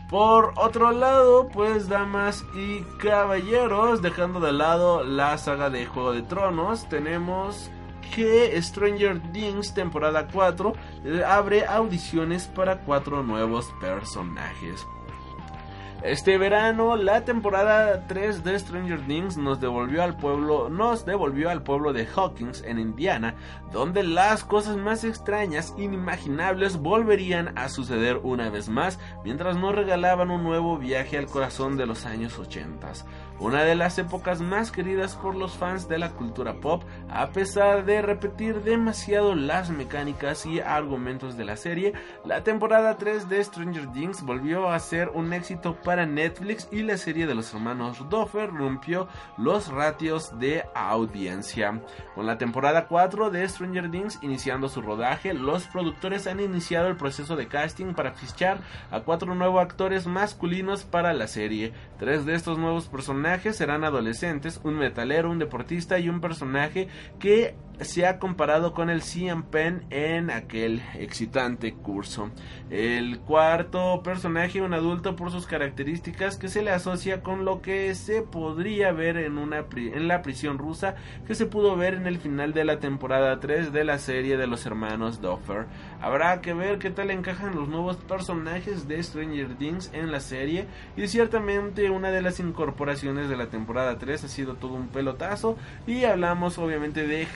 [0.10, 6.22] Por otro lado, pues damas y caballeros, dejando de lado la saga de Juego de
[6.22, 7.72] Tronos, tenemos
[8.14, 10.74] que Stranger Things temporada 4
[11.06, 14.86] eh, abre audiciones para cuatro nuevos personajes.
[16.06, 21.64] Este verano, la temporada 3 de Stranger Things nos devolvió al pueblo, nos devolvió al
[21.64, 23.34] pueblo de Hawkins en Indiana,
[23.72, 30.30] donde las cosas más extrañas, inimaginables volverían a suceder una vez más, mientras nos regalaban
[30.30, 32.94] un nuevo viaje al corazón de los años 80
[33.40, 37.84] una de las épocas más queridas por los fans de la cultura pop, a pesar
[37.86, 41.94] de repetir demasiado las mecánicas y argumentos de la serie,
[42.24, 46.98] la temporada 3 de Stranger Things volvió a ser un éxito para Netflix y la
[46.98, 49.07] serie de los hermanos Doffer rompió
[49.38, 51.82] los ratios de audiencia.
[52.16, 56.95] Con la temporada 4 de Stranger Things iniciando su rodaje, los productores han iniciado el
[56.95, 58.60] proceso de casting para fichar
[58.91, 61.74] a cuatro nuevos actores masculinos para la serie.
[61.99, 66.88] Tres de estos nuevos personajes serán adolescentes, un metalero, un deportista y un personaje
[67.19, 72.31] que se ha comparado con el CM Pen en aquel excitante curso.
[72.69, 77.93] El cuarto personaje, un adulto por sus características que se le asocia con lo que
[77.95, 80.95] se podría ver en, una en la prisión rusa
[81.27, 84.47] que se pudo ver en el final de la temporada 3 de la serie de
[84.47, 85.65] los hermanos Doffer.
[86.02, 90.68] Habrá que ver qué tal encajan los nuevos personajes de Stranger Things en la serie
[90.95, 95.57] y ciertamente una de las incorporaciones de la temporada 3 ha sido todo un pelotazo
[95.88, 97.27] y hablamos obviamente de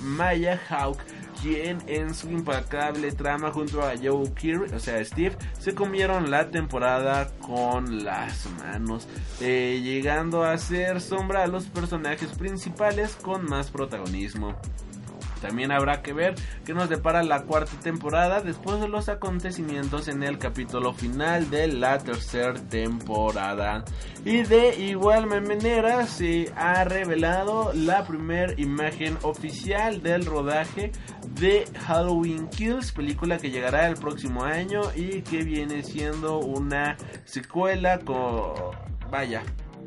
[0.00, 0.98] Maya Hawk
[1.42, 6.50] quien en su impacable trama junto a Joe Keery, o sea Steve, se comieron la
[6.50, 9.06] temporada con las manos,
[9.40, 14.56] eh, llegando a ser sombra a los personajes principales con más protagonismo.
[15.40, 16.34] También habrá que ver
[16.64, 21.68] qué nos depara la cuarta temporada después de los acontecimientos en el capítulo final de
[21.68, 23.84] la tercera temporada.
[24.24, 30.92] Y de igual manera se ha revelado la primera imagen oficial del rodaje
[31.40, 37.98] de Halloween Kills, película que llegará el próximo año y que viene siendo una secuela
[37.98, 38.54] con...
[39.10, 39.42] vaya,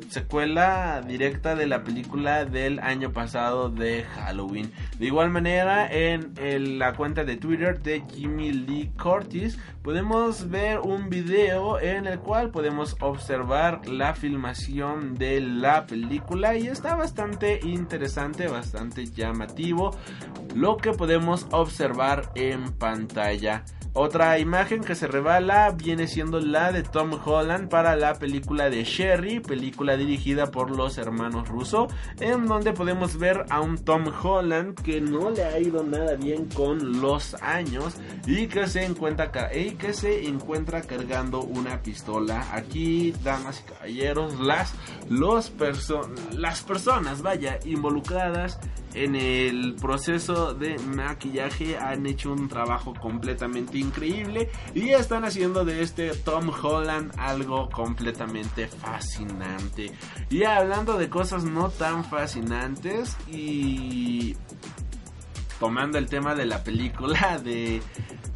[0.08, 4.72] secuela directa de la película del año pasado de Halloween.
[4.98, 11.08] De igual manera, en, la cuenta de Twitter de Jimmy Lee Curtis podemos ver un
[11.08, 18.48] video en el cual podemos observar la filmación de la película y está bastante interesante,
[18.48, 19.96] bastante llamativo
[20.54, 23.64] lo que podemos observar en pantalla.
[23.92, 28.84] Otra imagen que se revela viene siendo la de Tom Holland para la película de
[28.84, 31.88] Sherry, película dirigida por los hermanos Russo,
[32.20, 36.46] en donde podemos ver a un Tom Holland que no le ha ido nada bien
[36.46, 37.96] con los años
[38.26, 42.46] y que se encuentra, y que se encuentra cargando una pistola.
[42.52, 44.74] Aquí, damas y caballeros, las,
[45.08, 45.52] los
[46.32, 48.58] las personas, vaya, involucradas
[48.94, 55.82] en el proceso de maquillaje han hecho un trabajo completamente increíble y están haciendo de
[55.82, 59.92] este Tom Holland algo completamente fascinante.
[60.28, 64.36] Y hablando de cosas no tan fascinantes y
[65.58, 67.82] tomando el tema de la película de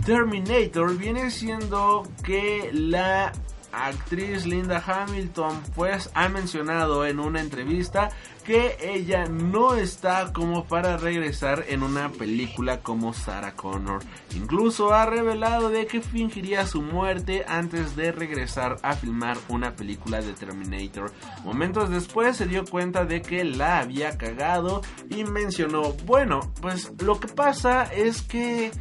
[0.05, 3.33] Terminator, viene siendo que la
[3.75, 8.11] actriz Linda Hamilton pues ha mencionado en una entrevista
[8.45, 14.03] que ella no está como para regresar en una película como Sarah Connor.
[14.37, 20.21] Incluso ha revelado de que fingiría su muerte antes de regresar a filmar una película
[20.21, 21.11] de Terminator.
[21.43, 27.19] Momentos después se dio cuenta de que la había cagado y mencionó, bueno, pues lo
[27.19, 28.73] que pasa es que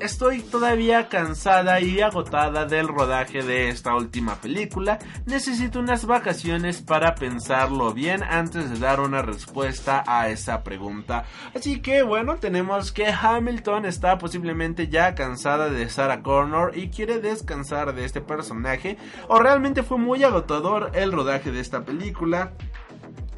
[0.00, 4.98] Estoy todavía cansada y agotada del rodaje de esta última película.
[5.24, 11.24] Necesito unas vacaciones para pensarlo bien antes de dar una respuesta a esa pregunta.
[11.54, 17.18] Así que bueno, tenemos que Hamilton está posiblemente ya cansada de Sarah Connor y quiere
[17.18, 18.98] descansar de este personaje.
[19.28, 22.52] O realmente fue muy agotador el rodaje de esta película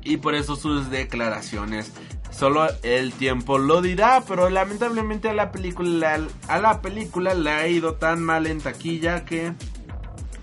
[0.02, 1.93] y por eso sus declaraciones.
[2.39, 7.66] Solo el tiempo lo dirá, pero lamentablemente a la película a la película le ha
[7.66, 9.55] ido tan mal en taquilla que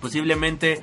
[0.02, 0.82] posiblemente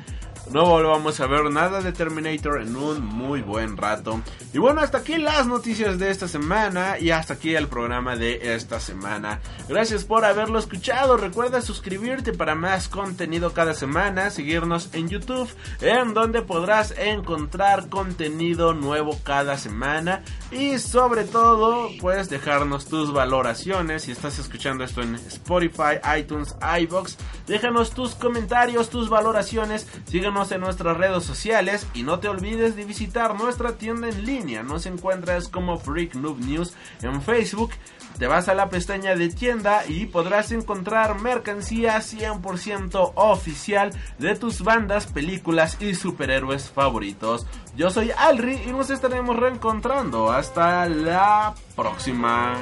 [0.51, 4.20] no volvamos a ver nada de Terminator en un muy buen rato.
[4.52, 8.55] Y bueno, hasta aquí las noticias de esta semana y hasta aquí el programa de
[8.55, 9.40] esta semana.
[9.69, 11.16] Gracias por haberlo escuchado.
[11.16, 15.48] Recuerda suscribirte para más contenido cada semana, seguirnos en YouTube,
[15.81, 24.02] en donde podrás encontrar contenido nuevo cada semana y sobre todo, puedes dejarnos tus valoraciones
[24.02, 27.16] si estás escuchando esto en Spotify, iTunes, iBox.
[27.47, 29.86] Déjanos tus comentarios, tus valoraciones,
[30.32, 34.62] síguenos en nuestras redes sociales y no te olvides de visitar nuestra tienda en línea.
[34.62, 37.72] Nos encuentras como Freak Noob News en Facebook.
[38.18, 44.62] Te vas a la pestaña de tienda y podrás encontrar mercancía 100% oficial de tus
[44.62, 47.46] bandas, películas y superhéroes favoritos.
[47.76, 50.32] Yo soy Alri y nos estaremos reencontrando.
[50.32, 52.54] Hasta la próxima.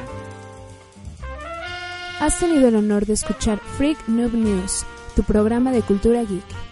[2.19, 4.85] Has tenido el honor de escuchar Freak Noob News,
[5.15, 6.70] tu programa de cultura geek.